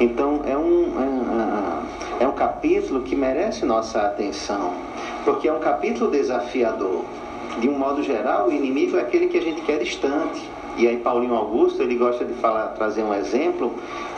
[0.00, 0.92] Então é um,
[2.20, 4.72] é, é um capítulo que merece nossa atenção,
[5.24, 7.04] porque é um capítulo desafiador.
[7.58, 10.42] De um modo geral, o inimigo é aquele que a gente quer distante.
[10.76, 13.72] E aí Paulinho Augusto, ele gosta de falar, trazer um exemplo,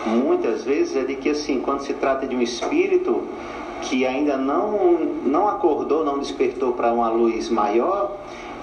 [0.07, 3.25] muitas vezes é de que assim, quando se trata de um espírito
[3.83, 8.17] que ainda não, não acordou, não despertou para uma luz maior,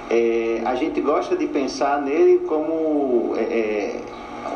[0.09, 4.01] é, a gente gosta de pensar nele como é, é,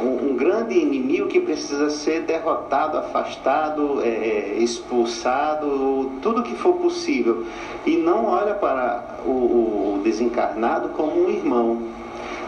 [0.02, 7.45] um, grande inimigo que precisa ser derrotado, afastado, é, expulsado, tudo que for possível.
[7.86, 11.82] E não olha para o, o desencarnado como um irmão.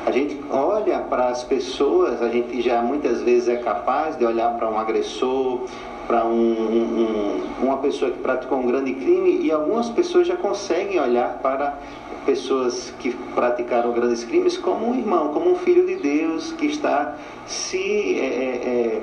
[0.06, 4.56] A gente olha para as pessoas, a gente já muitas vezes é capaz de olhar
[4.58, 5.62] para um agressor,
[6.10, 11.00] para um, um, uma pessoa que praticou um grande crime, e algumas pessoas já conseguem
[11.00, 11.78] olhar para
[12.26, 17.16] pessoas que praticaram grandes crimes como um irmão, como um filho de Deus que está
[17.46, 19.02] se é, é,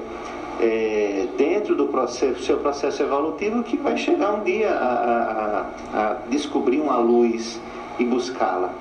[0.60, 6.14] é, dentro do processo, seu processo evolutivo que vai chegar um dia a, a, a
[6.28, 7.60] descobrir uma luz
[8.00, 8.72] e buscá-la.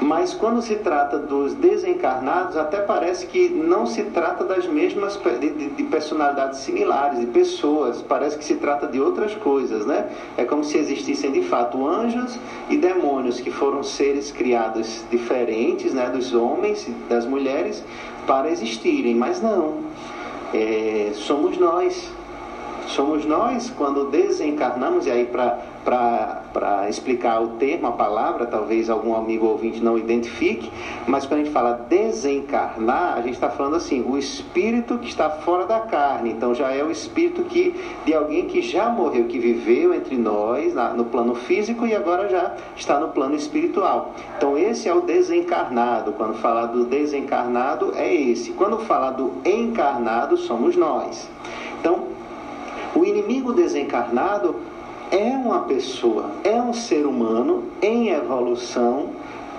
[0.00, 5.50] Mas quando se trata dos desencarnados, até parece que não se trata das mesmas de,
[5.50, 8.02] de, de, personalidades similares, de pessoas.
[8.02, 10.08] Parece que se trata de outras coisas, né?
[10.36, 12.38] É como se existissem de fato anjos
[12.68, 17.84] e demônios que foram seres criados diferentes, né, dos homens das mulheres
[18.26, 19.14] para existirem.
[19.14, 19.78] Mas não.
[20.52, 22.10] É, somos nós.
[22.88, 25.71] Somos nós quando desencarnamos, e aí para
[26.88, 30.70] explicar o termo, a palavra, talvez algum amigo ouvinte não identifique,
[31.06, 35.30] mas quando a gente fala desencarnar, a gente está falando assim, o espírito que está
[35.30, 37.74] fora da carne, então já é o espírito que,
[38.04, 42.28] de alguém que já morreu, que viveu entre nós na, no plano físico e agora
[42.28, 44.14] já está no plano espiritual.
[44.36, 50.36] Então esse é o desencarnado, quando falar do desencarnado é esse, quando falar do encarnado
[50.36, 51.28] somos nós.
[51.80, 52.06] Então,
[52.94, 54.54] o inimigo desencarnado
[55.12, 59.10] é uma pessoa, é um ser humano em evolução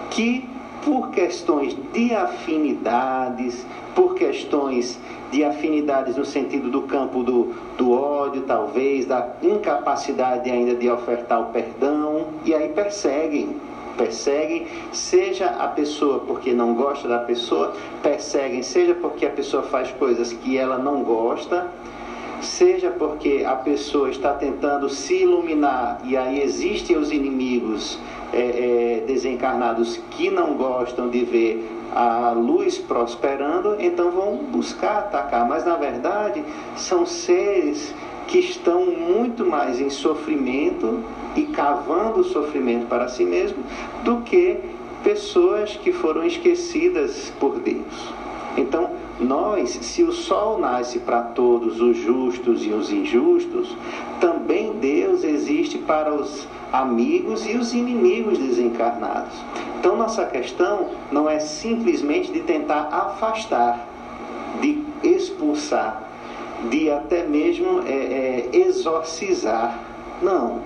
[0.10, 0.50] que,
[0.84, 3.64] por questões de afinidades,
[3.96, 5.00] por questões
[5.32, 11.40] de afinidades no sentido do campo do, do ódio, talvez, da incapacidade ainda de ofertar
[11.42, 13.56] o perdão, e aí perseguem.
[13.96, 19.92] Perseguem, seja a pessoa porque não gosta da pessoa, perseguem, seja porque a pessoa faz
[19.92, 21.70] coisas que ela não gosta,
[22.44, 28.00] seja porque a pessoa está tentando se iluminar e aí existem os inimigos
[28.32, 35.48] é, é, desencarnados que não gostam de ver a luz prosperando, então vão buscar atacar.
[35.48, 36.44] Mas na verdade
[36.76, 37.94] são seres
[38.28, 41.04] que estão muito mais em sofrimento
[41.36, 43.64] e cavando sofrimento para si mesmo
[44.04, 44.58] do que
[45.04, 48.14] pessoas que foram esquecidas por Deus.
[48.56, 53.76] Então, nós, se o sol nasce para todos os justos e os injustos,
[54.20, 59.34] também Deus existe para os amigos e os inimigos desencarnados.
[59.80, 63.88] Então, nossa questão não é simplesmente de tentar afastar,
[64.60, 66.10] de expulsar,
[66.70, 69.78] de até mesmo é, é, exorcizar.
[70.22, 70.62] Não.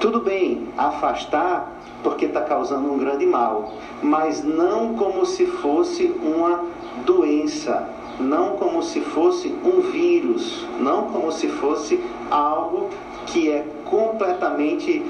[0.00, 3.72] Tudo bem, afastar porque está causando um grande mal,
[4.02, 6.64] mas não como se fosse uma
[7.04, 7.88] doença,
[8.18, 12.88] não como se fosse um vírus, não como se fosse algo
[13.26, 15.04] que é completamente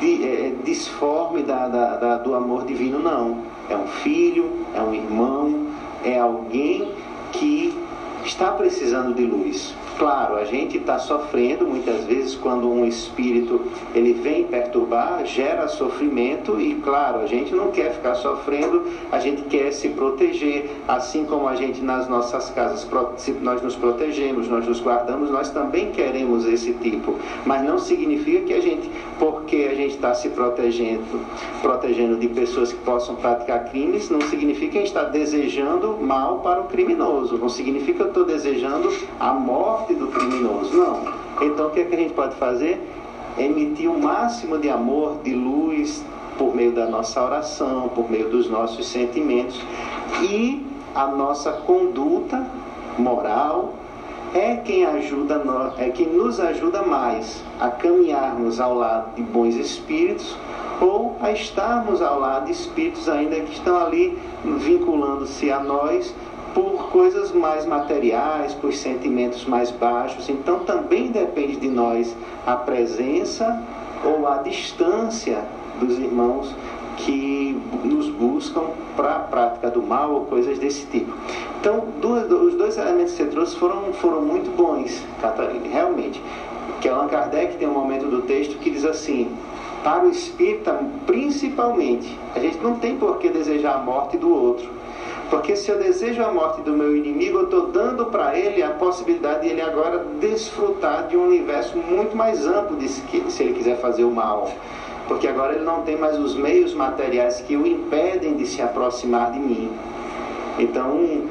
[0.00, 3.38] de, é, disforme da, da, da, do amor divino, não.
[3.68, 5.66] É um filho, é um irmão,
[6.04, 6.88] é alguém
[7.32, 7.76] que
[8.24, 9.74] está precisando de luz.
[9.96, 13.60] Claro, a gente está sofrendo muitas vezes quando um espírito
[13.94, 19.42] ele vem perturbar, gera sofrimento e claro, a gente não quer ficar sofrendo, a gente
[19.42, 22.84] quer se proteger, assim como a gente nas nossas casas
[23.40, 27.16] nós nos protegemos, nós nos guardamos, nós também queremos esse tipo,
[27.46, 31.04] mas não significa que a gente, porque a gente está se protegendo,
[31.62, 36.40] protegendo de pessoas que possam praticar crimes, não significa que a gente está desejando mal
[36.40, 40.74] para o criminoso, não significa que eu estou desejando a morte morte do criminoso.
[40.74, 41.02] Não.
[41.42, 42.80] Então o que, é que a gente pode fazer?
[43.36, 46.02] Emitir o máximo de amor, de luz,
[46.38, 49.60] por meio da nossa oração, por meio dos nossos sentimentos.
[50.22, 52.46] E a nossa conduta
[52.96, 53.74] moral
[54.32, 55.42] é quem ajuda
[55.78, 60.36] é quem nos ajuda mais a caminharmos ao lado de bons espíritos
[60.80, 66.12] ou a estarmos ao lado de espíritos ainda que estão ali vinculando-se a nós
[66.54, 70.28] por coisas mais materiais, por sentimentos mais baixos.
[70.28, 73.60] Então também depende de nós a presença
[74.04, 75.44] ou a distância
[75.80, 76.54] dos irmãos
[76.96, 78.62] que nos buscam
[78.96, 81.12] para a prática do mal ou coisas desse tipo.
[81.60, 86.22] Então, duas, os dois elementos que você trouxe foram, foram muito bons, Catarina, realmente.
[86.80, 89.34] Que Allan Kardec tem um momento do texto que diz assim:
[89.82, 94.68] para o espírita, principalmente, a gente não tem por que desejar a morte do outro
[95.30, 98.70] porque se eu desejo a morte do meu inimigo, eu estou dando para ele a
[98.70, 103.02] possibilidade de ele agora desfrutar de um universo muito mais amplo de se
[103.42, 104.52] ele quiser fazer o mal.
[105.08, 109.32] Porque agora ele não tem mais os meios materiais que o impedem de se aproximar
[109.32, 109.70] de mim.
[110.58, 111.22] Então,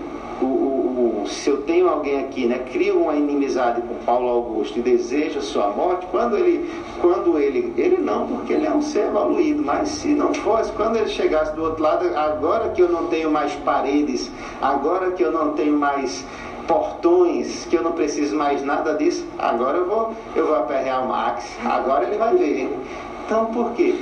[1.27, 5.69] se eu tenho alguém aqui, né, cria uma inimizade com Paulo Augusto e deseja sua
[5.69, 6.69] morte, quando ele,
[7.01, 10.97] quando ele, ele não, porque ele é um ser evoluído, mas se não fosse, quando
[10.97, 14.29] ele chegasse do outro lado, agora que eu não tenho mais paredes,
[14.61, 16.25] agora que eu não tenho mais
[16.67, 21.09] portões, que eu não preciso mais nada disso, agora eu vou, eu vou aperrear o
[21.09, 22.79] Max, agora ele vai ver.
[23.25, 23.95] Então por quê?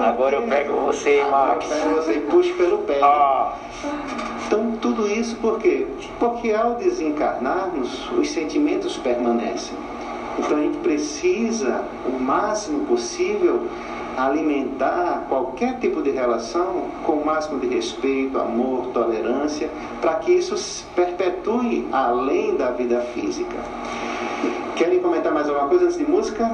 [0.00, 1.70] Agora eu pego você, Max.
[1.70, 3.00] Eu pego você e puxo pelo pé.
[3.02, 3.54] Ah.
[4.46, 5.86] Então, tudo isso por quê?
[6.20, 9.76] Porque ao desencarnarmos, os sentimentos permanecem.
[10.38, 13.62] Então, a gente precisa, o máximo possível,
[14.16, 19.68] alimentar qualquer tipo de relação com o máximo de respeito, amor, tolerância,
[20.00, 23.56] para que isso perpetue além da vida física.
[24.76, 26.50] Querem comentar mais alguma coisa antes de música?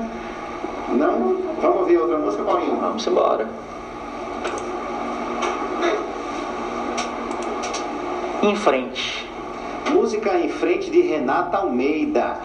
[0.89, 1.39] Não?
[1.61, 2.77] Vamos ouvir outra música, Paulinho?
[2.77, 3.49] Vamos embora.
[8.43, 9.29] Em frente.
[9.93, 12.39] Música em frente de Renata Almeida.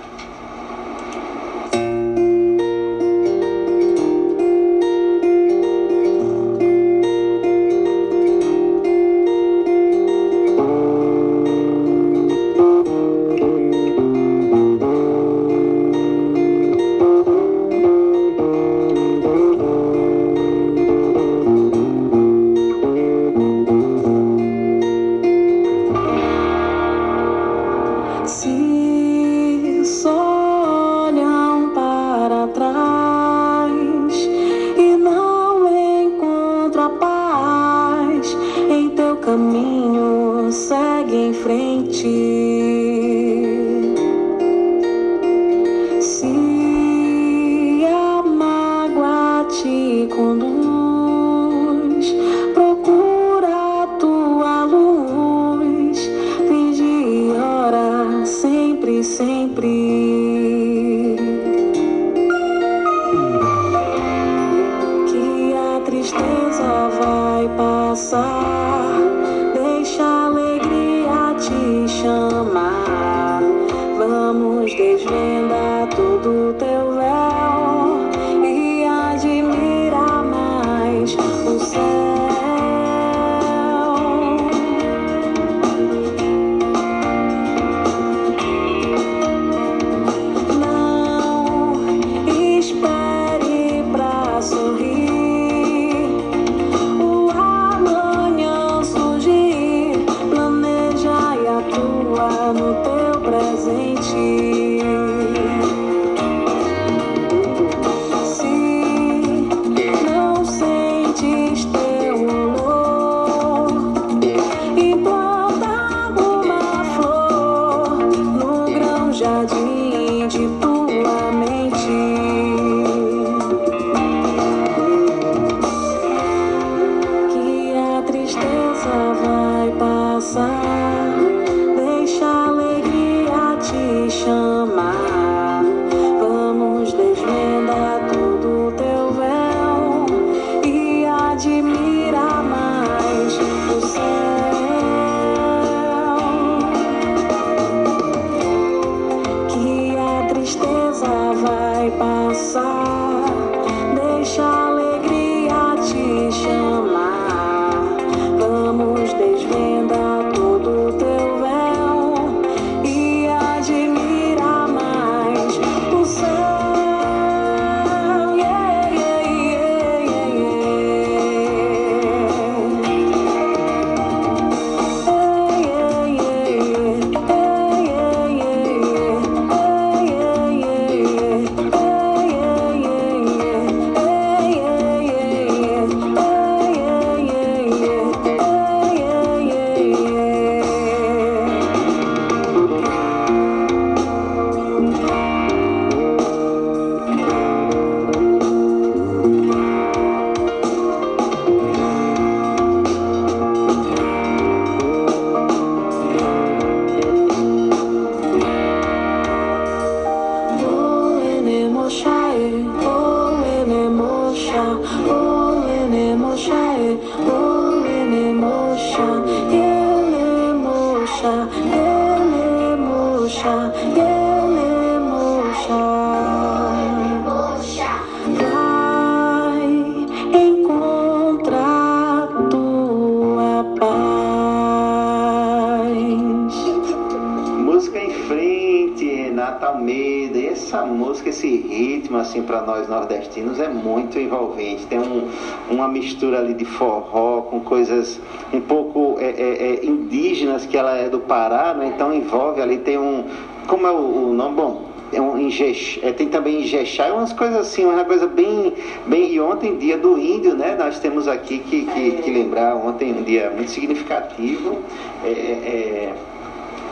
[242.78, 244.86] Nós nordestinos é muito envolvente.
[244.86, 245.30] Tem um,
[245.70, 248.20] uma mistura ali de forró com coisas
[248.54, 251.92] um pouco é, é, é, indígenas, que ela é do Pará, né?
[251.94, 253.26] Então envolve ali, tem um.
[253.68, 254.56] Como é o, o nome?
[254.56, 254.88] Bom.
[255.14, 258.74] É um Injex, é, tem também Injexá, é umas coisas assim, uma coisa bem,
[259.06, 259.32] bem.
[259.32, 260.76] E ontem, dia do índio, né?
[260.78, 264.80] Nós temos aqui que, que, que lembrar, ontem um dia muito significativo.
[265.24, 266.14] É, é,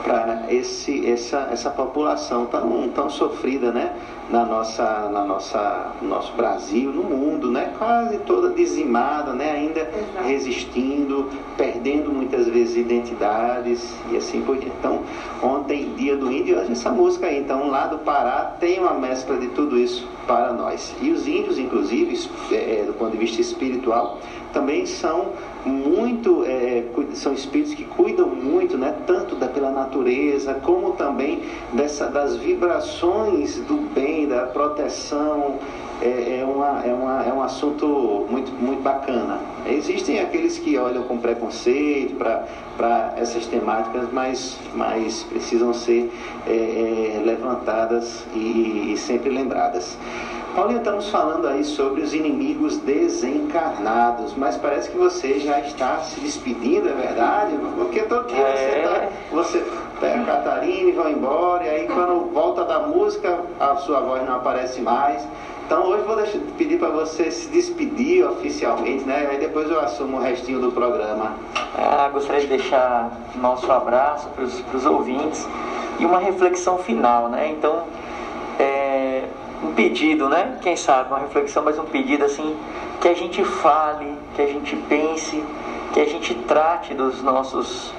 [0.06, 3.92] para esse essa essa população tão tão sofrida né
[4.30, 7.74] na nossa na nossa no nosso Brasil no mundo né?
[7.78, 9.52] Quase toda dizimada né?
[9.52, 10.28] Ainda Exato.
[10.28, 14.76] resistindo perdendo muitas vezes identidades e assim por diante.
[14.80, 15.02] Então
[15.42, 17.40] ontem dia do índio hoje essa música aí.
[17.40, 20.96] Então lá do Pará tem uma mescla de tudo isso para nós.
[21.02, 24.20] E os índios inclusive é, do ponto de vista espiritual
[24.56, 25.34] também são
[25.66, 31.42] muito é, cu- são espíritos que cuidam muito né tanto da pela natureza como também
[31.74, 35.56] dessa das vibrações do bem da proteção
[36.02, 39.40] é, é, uma, é, uma, é um assunto muito, muito bacana.
[39.66, 46.12] Existem aqueles que olham com preconceito para essas temáticas, mas, mas precisam ser
[46.46, 49.98] é, é, levantadas e, e sempre lembradas.
[50.56, 56.20] Paulinho, estamos falando aí sobre os inimigos desencarnados, mas parece que você já está se
[56.22, 57.58] despedindo, é verdade?
[57.76, 58.82] Porque todo dia você, É.
[58.82, 59.66] tá, você
[60.00, 64.26] pega a Catarina e vai embora, e aí quando volta da música, a sua voz
[64.26, 65.28] não aparece mais.
[65.66, 69.28] Então hoje vou deixar, pedir para você se despedir oficialmente, né?
[69.30, 71.34] Aí depois eu assumo o restinho do programa.
[71.78, 75.46] Ah, gostaria de deixar nosso abraço para os ouvintes
[76.00, 77.50] e uma reflexão final, né?
[77.50, 77.84] Então,
[79.66, 80.58] um pedido, né?
[80.62, 82.58] Quem sabe uma reflexão, mas um pedido assim
[83.02, 85.44] que a gente fale, que a gente pense,
[85.94, 87.94] que a gente trate dos nossos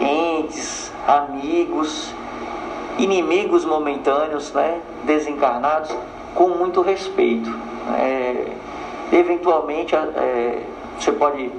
[0.00, 2.14] entes, amigos,
[2.98, 4.80] inimigos momentâneos, né?
[5.04, 5.94] Desencarnados
[6.34, 7.50] com muito respeito.
[7.98, 8.52] É,
[9.12, 10.62] eventualmente é,
[10.98, 11.50] você pode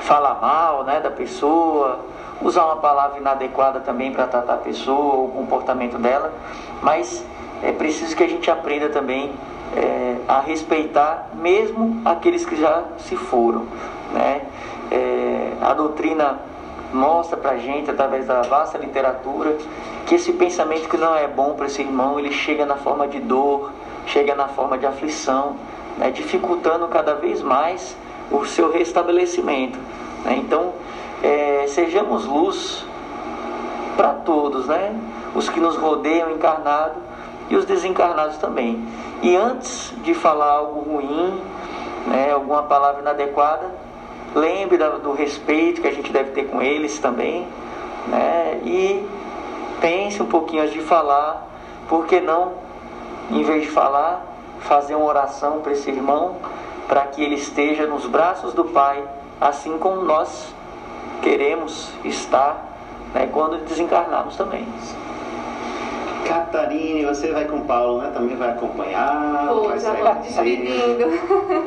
[0.00, 2.00] falar mal né, da pessoa,
[2.40, 6.32] usar uma palavra inadequada também para tratar a pessoa, o comportamento dela,
[6.82, 7.24] mas
[7.62, 9.32] é preciso que a gente aprenda também
[9.76, 13.66] é, a respeitar mesmo aqueles que já se foram.
[14.12, 14.42] Né?
[14.90, 16.38] É, a doutrina
[16.92, 19.56] mostra para a gente, através da vasta literatura,
[20.06, 23.20] que esse pensamento que não é bom para esse irmão, ele chega na forma de
[23.20, 23.70] dor,
[24.06, 25.56] chega na forma de aflição,
[25.98, 26.10] né?
[26.10, 27.96] dificultando cada vez mais
[28.30, 29.78] o seu restabelecimento.
[30.24, 30.36] Né?
[30.38, 30.72] Então,
[31.22, 32.86] é, sejamos luz
[33.96, 34.94] para todos, né?
[35.34, 37.07] os que nos rodeiam encarnado
[37.50, 38.86] e os desencarnados também.
[39.22, 41.40] E antes de falar algo ruim,
[42.06, 43.70] né, alguma palavra inadequada,
[44.34, 47.46] lembre do respeito que a gente deve ter com eles também,
[48.06, 49.06] né, e
[49.80, 51.46] pense um pouquinho antes de falar,
[51.88, 52.52] porque não,
[53.30, 54.24] em vez de falar,
[54.60, 56.36] fazer uma oração para esse irmão,
[56.86, 59.02] para que ele esteja nos braços do Pai,
[59.40, 60.54] assim como nós
[61.22, 62.64] queremos estar
[63.14, 64.66] né, quando desencarnarmos também.
[66.28, 68.10] Catarine, você vai com o Paulo, né?
[68.12, 69.48] Também vai acompanhar.
[69.48, 70.20] Pô, vai já vou você.
[70.22, 71.04] despedindo.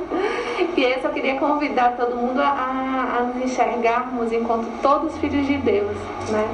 [0.78, 5.97] e eu queria convidar todo mundo a, a nos enxergarmos enquanto todos filhos de Deus,
[6.30, 6.47] né?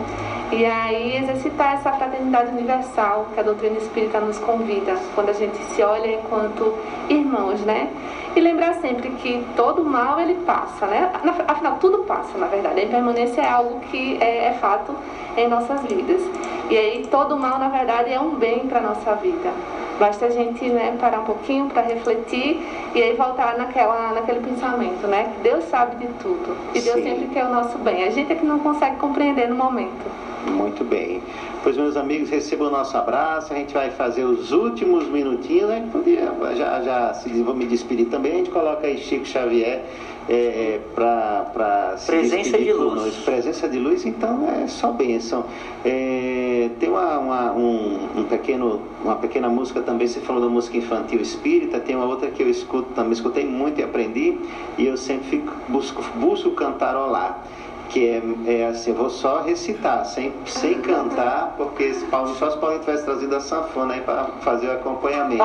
[0.52, 5.58] E aí exercitar essa fraternidade universal que a doutrina espírita nos convida, quando a gente
[5.58, 6.74] se olha enquanto
[7.10, 7.90] irmãos, né?
[8.38, 11.12] E lembrar sempre que todo mal ele passa, né?
[11.48, 12.82] Afinal, tudo passa, na verdade.
[12.82, 14.94] A impermanência é algo que é, é fato
[15.36, 16.22] em nossas vidas.
[16.70, 19.52] E aí todo mal, na verdade, é um bem para nossa vida.
[19.98, 22.62] Basta a gente né, parar um pouquinho para refletir
[22.94, 25.32] e aí voltar naquela, naquele pensamento, né?
[25.34, 26.56] Que Deus sabe de tudo.
[26.76, 27.04] E Deus Sim.
[27.06, 28.04] sempre quer o nosso bem.
[28.04, 30.06] A gente é que não consegue compreender no momento.
[30.46, 31.24] Muito bem.
[31.68, 33.52] Pois, meus amigos, recebam o nosso abraço.
[33.52, 35.86] A gente vai fazer os últimos minutinhos, né?
[35.92, 38.32] Podia, já, já se vou me despedir também.
[38.32, 39.82] A gente coloca aí Chico Xavier
[40.30, 43.16] é, para se Presença de luz.
[43.18, 45.44] Presença de luz, então é só bênção.
[45.84, 50.78] É, tem uma, uma, um, um pequeno, uma pequena música também, você falou da música
[50.78, 54.40] infantil espírita, tem uma outra que eu escuto também, escutei muito e aprendi,
[54.78, 57.44] e eu sempre fico, busco, busco cantarolar
[57.90, 62.52] que é, é assim, eu vou só recitar, sem, sem cantar, porque se Paulo, só
[62.52, 65.44] se Paulo tivesse trazido a sanfona aí para fazer o acompanhamento.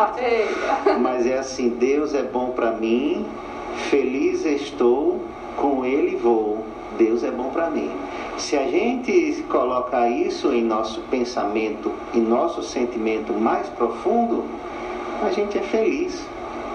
[1.01, 3.26] Mas é assim, Deus é bom para mim,
[3.90, 5.20] feliz estou,
[5.57, 6.64] com Ele vou.
[6.99, 7.90] Deus é bom para mim.
[8.36, 14.45] Se a gente colocar isso em nosso pensamento, em nosso sentimento mais profundo,
[15.22, 16.26] a gente é feliz.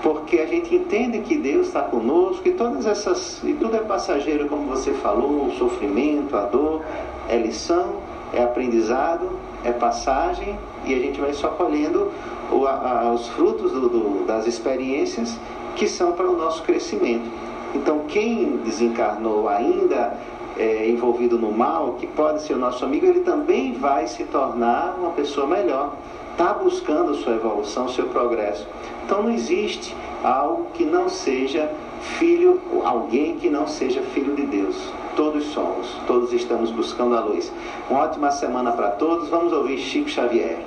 [0.08, 3.44] Porque a gente entende que Deus está conosco e todas essas.
[3.44, 6.82] E tudo é passageiro, como você falou, o sofrimento, a dor,
[7.28, 7.96] é lição,
[8.32, 9.30] é aprendizado,
[9.66, 12.10] é passagem, e a gente vai só colhendo
[12.50, 15.38] o- a- os frutos do- do- das experiências
[15.76, 17.30] que são para o nosso crescimento.
[17.76, 20.14] Então, quem desencarnou ainda
[20.60, 24.96] é, envolvido no mal, que pode ser o nosso amigo, ele também vai se tornar
[24.98, 25.94] uma pessoa melhor.
[26.32, 28.68] Está buscando sua evolução, seu progresso.
[29.08, 31.72] Então, não existe algo que não seja
[32.20, 34.76] filho, alguém que não seja filho de Deus.
[35.16, 37.50] Todos somos, todos estamos buscando a luz.
[37.90, 39.30] Uma ótima semana para todos.
[39.30, 40.60] Vamos ouvir Chico Xavier.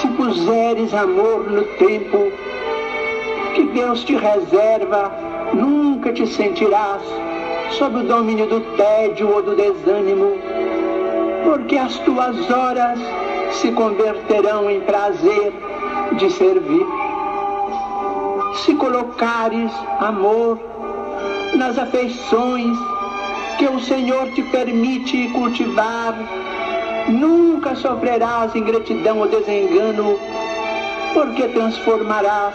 [0.00, 2.32] Se puseres amor no tempo
[3.54, 5.12] que Deus te reserva,
[5.54, 7.27] nunca te sentirás
[7.72, 10.38] sob o domínio do tédio ou do desânimo,
[11.44, 12.98] porque as tuas horas
[13.52, 15.52] se converterão em prazer
[16.16, 16.86] de servir.
[18.64, 20.58] Se colocares amor
[21.54, 22.76] nas afeições
[23.58, 26.14] que o Senhor te permite cultivar,
[27.08, 30.18] nunca sofrerás ingratidão ou desengano,
[31.14, 32.54] porque transformarás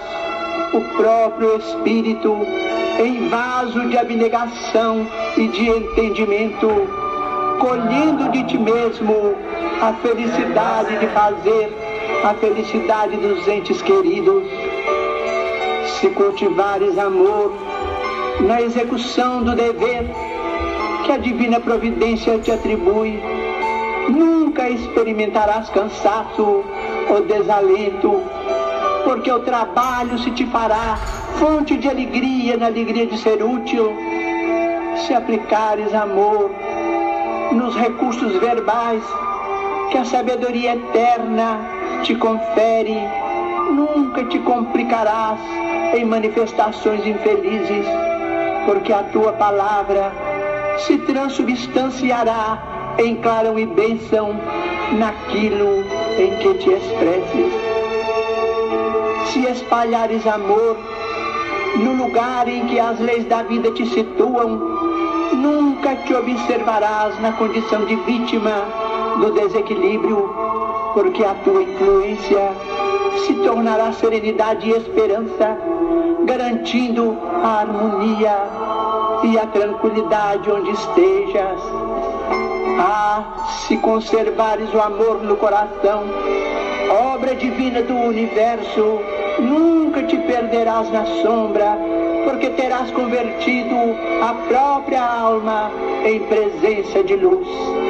[0.73, 2.37] o próprio Espírito
[2.99, 6.67] em vaso de abnegação e de entendimento,
[7.59, 9.35] colhendo de ti mesmo
[9.81, 11.71] a felicidade de fazer
[12.23, 14.43] a felicidade dos entes queridos.
[15.99, 17.53] Se cultivares amor
[18.41, 20.09] na execução do dever,
[21.05, 23.21] que a divina providência te atribui.
[24.09, 26.63] Nunca experimentarás cansaço
[27.09, 28.21] ou desalento,
[29.03, 30.97] porque o trabalho se te fará
[31.39, 33.93] fonte de alegria na alegria de ser útil.
[35.05, 36.51] Se aplicares amor
[37.51, 39.03] nos recursos verbais
[39.91, 41.59] que a sabedoria eterna
[42.03, 42.97] te confere,
[43.71, 45.39] nunca te complicarás
[45.93, 47.85] em manifestações infelizes,
[48.65, 50.11] porque a tua palavra
[50.79, 54.35] se transubstanciará em clarão e bênção
[54.97, 55.83] naquilo
[56.17, 57.53] em que te expresses.
[59.31, 60.77] Se espalhares amor
[61.75, 64.49] no lugar em que as leis da vida te situam,
[65.33, 68.51] nunca te observarás na condição de vítima
[69.19, 70.33] do desequilíbrio,
[70.93, 72.51] porque a tua influência
[73.25, 75.57] se tornará serenidade e esperança,
[76.25, 78.37] garantindo a harmonia
[79.23, 81.59] e a tranquilidade onde estejas.
[82.79, 83.23] Ah,
[83.67, 86.03] se conservares o amor no coração,
[87.13, 88.99] obra divina do universo,
[89.39, 91.77] nunca te perderás na sombra,
[92.25, 93.75] porque terás convertido
[94.21, 95.71] a própria alma
[96.05, 97.82] em presença de luz.